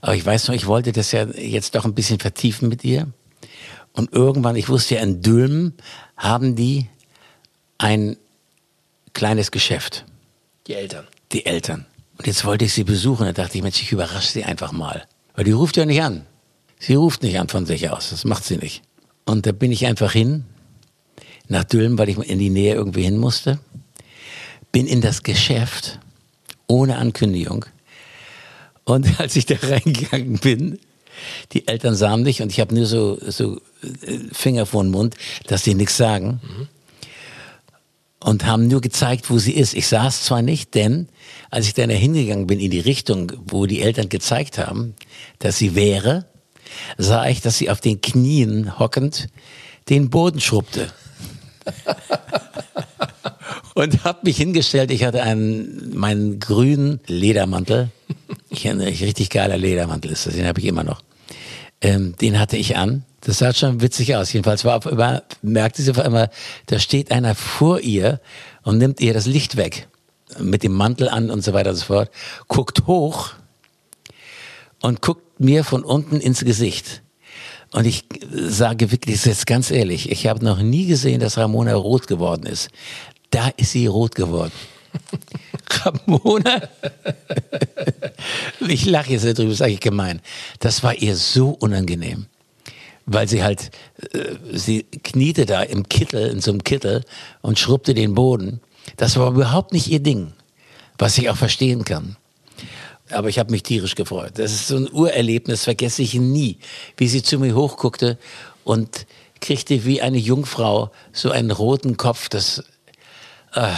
Aber 0.00 0.16
ich 0.16 0.26
weiß 0.26 0.48
noch, 0.48 0.54
ich 0.56 0.66
wollte 0.66 0.92
das 0.92 1.12
ja 1.12 1.24
jetzt 1.24 1.76
doch 1.76 1.84
ein 1.84 1.94
bisschen 1.94 2.18
vertiefen 2.18 2.68
mit 2.68 2.84
ihr. 2.84 3.06
Und 3.92 4.12
irgendwann, 4.12 4.56
ich 4.56 4.68
wusste 4.68 4.96
ja, 4.96 5.02
in 5.02 5.22
Dülmen 5.22 5.74
haben 6.16 6.56
die 6.56 6.88
ein 7.78 8.16
kleines 9.14 9.52
Geschäft. 9.52 10.04
Die 10.66 10.74
Eltern. 10.74 11.06
Die 11.32 11.46
Eltern. 11.46 11.86
Und 12.16 12.26
jetzt 12.26 12.44
wollte 12.44 12.64
ich 12.64 12.72
sie 12.72 12.84
besuchen. 12.84 13.24
Da 13.24 13.32
dachte 13.32 13.56
ich, 13.56 13.62
Mensch, 13.62 13.80
ich 13.80 13.92
überrasche 13.92 14.32
sie 14.32 14.44
einfach 14.44 14.72
mal. 14.72 15.06
Weil 15.34 15.44
die 15.44 15.52
ruft 15.52 15.76
ja 15.76 15.86
nicht 15.86 16.02
an. 16.02 16.26
Sie 16.80 16.94
ruft 16.94 17.22
nicht 17.22 17.38
an 17.38 17.48
von 17.48 17.66
sich 17.66 17.88
aus. 17.90 18.10
Das 18.10 18.24
macht 18.24 18.44
sie 18.44 18.56
nicht. 18.56 18.82
Und 19.24 19.46
da 19.46 19.52
bin 19.52 19.70
ich 19.70 19.86
einfach 19.86 20.12
hin, 20.12 20.44
nach 21.46 21.64
Dülmen, 21.64 21.98
weil 21.98 22.08
ich 22.08 22.18
in 22.18 22.38
die 22.38 22.50
Nähe 22.50 22.74
irgendwie 22.74 23.02
hin 23.02 23.16
musste. 23.16 23.58
Bin 24.72 24.86
in 24.86 25.00
das 25.00 25.22
Geschäft, 25.22 25.98
ohne 26.66 26.96
Ankündigung. 26.96 27.64
Und 28.84 29.20
als 29.20 29.36
ich 29.36 29.46
da 29.46 29.56
reingegangen 29.62 30.38
bin, 30.38 30.78
die 31.52 31.66
Eltern 31.66 31.94
sahen 31.94 32.22
mich 32.22 32.42
und 32.42 32.52
ich 32.52 32.60
habe 32.60 32.74
nur 32.74 32.86
so, 32.86 33.18
so 33.20 33.56
äh, 33.82 34.18
Finger 34.32 34.66
vor 34.66 34.84
den 34.84 34.92
Mund, 34.92 35.16
dass 35.46 35.64
sie 35.64 35.74
nichts 35.74 35.96
sagen. 35.96 36.40
Mhm 36.42 36.68
und 38.20 38.44
haben 38.44 38.66
nur 38.66 38.80
gezeigt, 38.80 39.30
wo 39.30 39.38
sie 39.38 39.52
ist. 39.52 39.74
Ich 39.74 39.86
sah 39.86 40.08
es 40.08 40.24
zwar 40.24 40.42
nicht, 40.42 40.74
denn 40.74 41.08
als 41.50 41.66
ich 41.66 41.74
dann 41.74 41.90
hingegangen 41.90 42.46
bin 42.46 42.60
in 42.60 42.70
die 42.70 42.80
Richtung, 42.80 43.32
wo 43.46 43.66
die 43.66 43.80
Eltern 43.80 44.08
gezeigt 44.08 44.58
haben, 44.58 44.94
dass 45.38 45.58
sie 45.58 45.74
wäre, 45.74 46.26
sah 46.96 47.28
ich, 47.28 47.40
dass 47.40 47.58
sie 47.58 47.70
auf 47.70 47.80
den 47.80 48.00
Knien 48.00 48.78
hockend 48.78 49.28
den 49.88 50.10
Boden 50.10 50.40
schrubbte. 50.40 50.92
und 53.78 54.04
habe 54.04 54.20
mich 54.24 54.36
hingestellt. 54.36 54.90
Ich 54.90 55.04
hatte 55.04 55.22
einen 55.22 55.96
meinen 55.96 56.40
grünen 56.40 57.00
Ledermantel. 57.06 57.90
Ich, 58.50 58.66
ein 58.66 58.80
richtig 58.80 59.30
geiler 59.30 59.58
Ledermantel 59.58 60.10
ist 60.10 60.26
das, 60.26 60.34
den 60.34 60.46
habe 60.46 60.60
ich 60.60 60.66
immer 60.66 60.84
noch. 60.84 61.02
Ähm, 61.80 62.14
den 62.20 62.38
hatte 62.38 62.56
ich 62.56 62.76
an 62.76 63.04
das 63.20 63.38
sah 63.38 63.52
schon 63.52 63.80
witzig 63.80 64.14
aus. 64.16 64.32
Jedenfalls 64.32 64.64
war 64.64 64.76
auf 64.76 64.86
einmal, 64.86 65.22
merkte 65.42 65.82
sie 65.82 65.90
auf 65.90 65.98
einmal, 65.98 66.30
da 66.66 66.78
steht 66.78 67.10
einer 67.10 67.34
vor 67.34 67.80
ihr 67.80 68.20
und 68.62 68.78
nimmt 68.78 69.00
ihr 69.00 69.12
das 69.12 69.26
Licht 69.26 69.56
weg. 69.56 69.88
Mit 70.38 70.62
dem 70.62 70.72
Mantel 70.72 71.08
an 71.08 71.30
und 71.30 71.42
so 71.42 71.52
weiter 71.52 71.70
und 71.70 71.76
so 71.76 71.86
fort. 71.86 72.10
Guckt 72.48 72.86
hoch 72.86 73.30
und 74.80 75.02
guckt 75.02 75.40
mir 75.40 75.64
von 75.64 75.82
unten 75.82 76.20
ins 76.20 76.44
Gesicht. 76.44 77.02
Und 77.72 77.86
ich 77.86 78.04
sage 78.32 78.90
wirklich 78.92 79.24
jetzt 79.24 79.46
ganz 79.46 79.70
ehrlich, 79.70 80.10
ich 80.10 80.26
habe 80.26 80.44
noch 80.44 80.60
nie 80.60 80.86
gesehen, 80.86 81.20
dass 81.20 81.36
Ramona 81.36 81.74
rot 81.74 82.06
geworden 82.06 82.46
ist. 82.46 82.68
Da 83.30 83.48
ist 83.56 83.72
sie 83.72 83.86
rot 83.86 84.14
geworden. 84.14 84.52
Ramona. 85.70 86.62
ich 88.66 88.86
lache 88.86 89.12
jetzt 89.12 89.38
darüber, 89.38 89.54
sage 89.54 89.72
ich 89.72 89.80
gemein. 89.80 90.20
Das 90.60 90.82
war 90.82 90.94
ihr 90.94 91.14
so 91.14 91.50
unangenehm 91.50 92.26
weil 93.10 93.26
sie 93.26 93.42
halt, 93.42 93.70
äh, 94.12 94.36
sie 94.52 94.82
kniete 94.82 95.46
da 95.46 95.62
im 95.62 95.88
Kittel, 95.88 96.30
in 96.30 96.40
so 96.40 96.50
einem 96.50 96.62
Kittel 96.62 97.04
und 97.40 97.58
schrubbte 97.58 97.94
den 97.94 98.14
Boden. 98.14 98.60
Das 98.96 99.16
war 99.16 99.30
überhaupt 99.30 99.72
nicht 99.72 99.88
ihr 99.88 100.00
Ding, 100.00 100.32
was 100.98 101.16
ich 101.18 101.30
auch 101.30 101.36
verstehen 101.36 101.84
kann. 101.84 102.16
Aber 103.10 103.30
ich 103.30 103.38
habe 103.38 103.50
mich 103.50 103.62
tierisch 103.62 103.94
gefreut. 103.94 104.32
Das 104.34 104.52
ist 104.52 104.68
so 104.68 104.76
ein 104.76 104.92
Urerlebnis, 104.92 105.64
vergesse 105.64 106.02
ich 106.02 106.14
nie, 106.14 106.58
wie 106.98 107.08
sie 107.08 107.22
zu 107.22 107.38
mir 107.38 107.54
hochguckte 107.54 108.18
und 108.64 109.06
kriegte 109.40 109.86
wie 109.86 110.02
eine 110.02 110.18
Jungfrau 110.18 110.90
so 111.12 111.30
einen 111.30 111.50
roten 111.50 111.96
Kopf. 111.96 112.28
Das, 112.28 112.62
äh, 113.54 113.74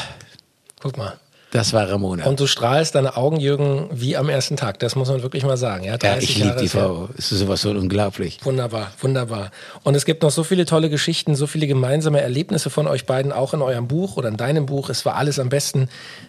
Guck 0.81 0.97
mal. 0.97 1.19
Das 1.51 1.73
war 1.73 1.89
Ramona. 1.91 2.27
Und 2.27 2.39
du 2.39 2.47
strahlst 2.47 2.95
deine 2.95 3.17
Augen, 3.17 3.41
Jürgen, 3.41 3.89
wie 3.93 4.17
am 4.17 4.29
ersten 4.29 4.57
Tag. 4.57 4.79
Das 4.79 4.95
muss 4.95 5.09
man 5.09 5.23
wirklich 5.23 5.45
mal 5.45 5.57
sagen. 5.57 5.85
Ja, 5.85 5.97
ja 6.01 6.17
ich 6.19 6.39
liebe 6.39 6.57
die 6.61 6.69
Frau. 6.69 7.09
Es 7.19 7.33
ist 7.33 7.41
sowas 7.41 7.63
so 7.63 7.71
unglaublich. 7.71 8.39
Wunderbar, 8.45 8.93
wunderbar. 9.01 9.51
Und 9.83 9.97
es 9.97 10.05
gibt 10.05 10.23
noch 10.23 10.31
so 10.31 10.45
viele 10.45 10.65
tolle 10.65 10.91
Geschichten, 10.91 11.35
so 11.35 11.49
viele 11.49 11.67
gemeinsame 11.67 12.21
Erlebnisse 12.21 12.71
von 12.71 12.87
euch 12.87 13.05
beiden, 13.05 13.33
auch 13.33 13.53
in 13.53 13.63
eurem 13.63 13.89
Buch 13.89 14.17
oder 14.17 14.29
in 14.29 14.37
deinem 14.37 14.67
Buch. 14.67 14.91
Es 14.91 15.05
war 15.05 15.17
alles 15.17 15.41
am 15.41 15.49
besten. 15.49 15.89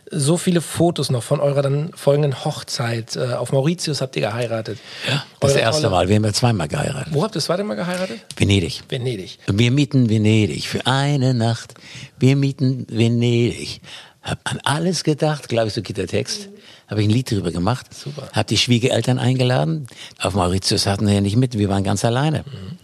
So 0.10 0.38
viele 0.38 0.60
Fotos 0.60 1.12
noch 1.12 1.24
von 1.24 1.40
eurer 1.40 1.62
dann 1.62 1.92
folgenden 1.94 2.44
Hochzeit. 2.44 3.16
Äh, 3.16 3.34
auf 3.34 3.52
Mauritius 3.52 4.02
habt 4.02 4.16
ihr 4.16 4.24
geheiratet. 4.24 4.80
Ja, 5.08 5.24
das 5.40 5.52
Eure 5.52 5.62
erste 5.62 5.90
Mal. 5.90 6.10
Wir 6.10 6.16
haben 6.16 6.26
ja 6.26 6.34
zweimal 6.34 6.68
geheiratet. 6.68 7.14
Wo 7.14 7.24
habt 7.24 7.34
ihr 7.34 7.38
das 7.38 7.46
zweite 7.46 7.64
Mal 7.64 7.76
geheiratet? 7.76 8.20
Venedig. 8.36 8.82
Venedig. 8.90 9.38
Wir 9.48 9.72
mieten 9.72 10.10
Venedig 10.10 10.68
für 10.68 10.86
eine 10.88 11.36
Nacht. 11.36 11.76
Wir 12.18 12.36
mieten 12.36 12.88
Venedig. 12.90 13.82
Hab 14.22 14.40
an 14.44 14.60
alles 14.64 15.04
gedacht, 15.04 15.50
glaube 15.50 15.70
ich, 15.70 15.74
so 15.74 15.82
geht 15.82 15.98
der 15.98 16.08
Text. 16.08 16.50
Habe 16.88 17.02
ich 17.02 17.08
ein 17.08 17.12
Lied 17.12 17.32
drüber 17.32 17.52
gemacht. 17.52 17.92
Super. 17.94 18.30
Hab 18.34 18.48
die 18.48 18.58
Schwiegereltern 18.58 19.18
eingeladen. 19.18 19.88
Auf 20.20 20.36
Mauritius 20.36 20.86
hatten 20.86 21.08
wir 21.08 21.16
ja 21.16 21.22
nicht 21.22 21.38
mit, 21.38 21.58
wir 21.58 21.70
waren 21.70 21.84
ganz 21.84 22.06
alleine. 22.06 22.40
Mhm. 22.40 22.78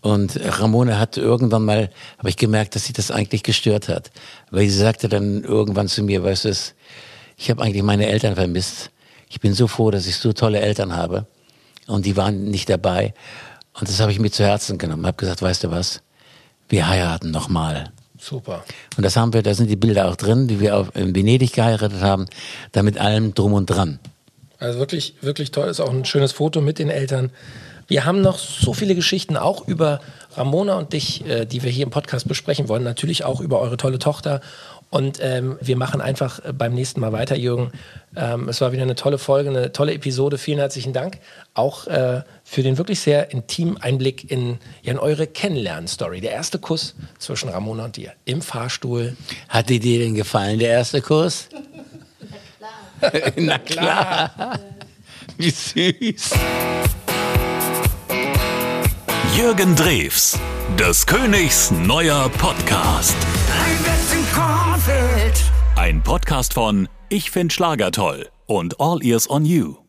Und 0.00 0.38
Ramona 0.42 0.98
hat 0.98 1.16
irgendwann 1.16 1.64
mal, 1.64 1.90
habe 2.18 2.28
ich 2.28 2.36
gemerkt, 2.36 2.76
dass 2.76 2.84
sie 2.84 2.92
das 2.92 3.10
eigentlich 3.10 3.42
gestört 3.42 3.88
hat. 3.88 4.10
Weil 4.50 4.68
sie 4.68 4.78
sagte 4.78 5.08
dann 5.08 5.42
irgendwann 5.42 5.88
zu 5.88 6.02
mir, 6.02 6.22
weißt 6.22 6.44
du, 6.44 6.52
ich 7.36 7.50
habe 7.50 7.62
eigentlich 7.62 7.82
meine 7.82 8.06
Eltern 8.06 8.36
vermisst. 8.36 8.90
Ich 9.28 9.40
bin 9.40 9.54
so 9.54 9.66
froh, 9.66 9.90
dass 9.90 10.06
ich 10.06 10.16
so 10.16 10.32
tolle 10.32 10.60
Eltern 10.60 10.94
habe. 10.94 11.26
Und 11.86 12.06
die 12.06 12.16
waren 12.16 12.44
nicht 12.44 12.68
dabei. 12.68 13.14
Und 13.78 13.88
das 13.88 14.00
habe 14.00 14.12
ich 14.12 14.18
mir 14.18 14.30
zu 14.30 14.44
Herzen 14.44 14.78
genommen. 14.78 15.06
Habe 15.06 15.16
gesagt, 15.16 15.42
weißt 15.42 15.64
du 15.64 15.70
was? 15.70 16.02
Wir 16.68 16.88
heiraten 16.88 17.30
nochmal. 17.30 17.92
Super. 18.18 18.64
Und 18.96 19.04
das 19.04 19.16
haben 19.16 19.32
wir, 19.32 19.42
da 19.42 19.54
sind 19.54 19.70
die 19.70 19.76
Bilder 19.76 20.08
auch 20.08 20.16
drin, 20.16 20.48
die 20.48 20.60
wir 20.60 20.76
auf, 20.76 20.94
in 20.94 21.14
Venedig 21.14 21.52
geheiratet 21.52 22.00
haben, 22.00 22.26
da 22.72 22.82
mit 22.82 22.98
allem 22.98 23.34
drum 23.34 23.52
und 23.52 23.66
dran. 23.66 23.98
Also 24.58 24.78
wirklich, 24.78 25.14
wirklich 25.20 25.50
toll. 25.52 25.68
Ist 25.68 25.80
auch 25.80 25.90
ein 25.90 26.04
schönes 26.04 26.32
Foto 26.32 26.60
mit 26.60 26.78
den 26.78 26.90
Eltern. 26.90 27.30
Wir 27.86 28.04
haben 28.04 28.20
noch 28.20 28.38
so 28.38 28.74
viele 28.74 28.94
Geschichten 28.94 29.36
auch 29.36 29.66
über 29.66 30.00
Ramona 30.36 30.74
und 30.74 30.92
dich, 30.92 31.24
äh, 31.26 31.46
die 31.46 31.62
wir 31.62 31.70
hier 31.70 31.84
im 31.84 31.90
Podcast 31.90 32.28
besprechen 32.28 32.68
wollen. 32.68 32.82
Natürlich 32.82 33.24
auch 33.24 33.40
über 33.40 33.60
eure 33.60 33.76
tolle 33.76 33.98
Tochter. 33.98 34.40
Und 34.90 35.18
ähm, 35.20 35.58
wir 35.60 35.76
machen 35.76 36.00
einfach 36.00 36.44
äh, 36.44 36.52
beim 36.52 36.74
nächsten 36.74 37.00
Mal 37.00 37.12
weiter, 37.12 37.36
Jürgen. 37.36 37.72
Ähm, 38.16 38.48
es 38.48 38.60
war 38.60 38.72
wieder 38.72 38.82
eine 38.82 38.94
tolle 38.94 39.18
Folge, 39.18 39.50
eine 39.50 39.72
tolle 39.72 39.92
Episode. 39.92 40.38
Vielen 40.38 40.58
herzlichen 40.58 40.92
Dank. 40.92 41.18
Auch 41.54 41.86
äh, 41.86 42.22
für 42.42 42.62
den 42.62 42.78
wirklich 42.78 43.00
sehr 43.00 43.30
intimen 43.30 43.76
Einblick 43.76 44.30
in, 44.30 44.58
ja, 44.82 44.92
in 44.92 44.98
eure 44.98 45.26
Kennenlernen-Story. 45.26 46.20
Der 46.20 46.32
erste 46.32 46.58
Kuss 46.58 46.94
zwischen 47.18 47.50
Ramona 47.50 47.84
und 47.84 47.96
dir 47.96 48.12
im 48.24 48.40
Fahrstuhl. 48.40 49.16
Hat 49.48 49.68
dir 49.68 49.80
denn 49.80 50.14
gefallen, 50.14 50.58
der 50.58 50.70
erste 50.70 51.02
Kuss? 51.02 51.48
Na 53.36 53.58
klar. 53.58 54.58
Wie 55.38 55.50
süß. 55.50 56.30
Jürgen 59.36 59.76
Drews, 59.76 60.36
des 60.76 61.06
Königs 61.06 61.70
neuer 61.70 62.28
Podcast. 62.28 63.14
Ein 65.76 66.02
Podcast 66.02 66.54
von 66.54 66.88
Ich 67.08 67.30
find 67.30 67.52
Schlager 67.52 67.90
toll 67.90 68.28
und 68.46 68.80
All 68.80 69.02
Ears 69.02 69.28
on 69.30 69.44
You. 69.44 69.87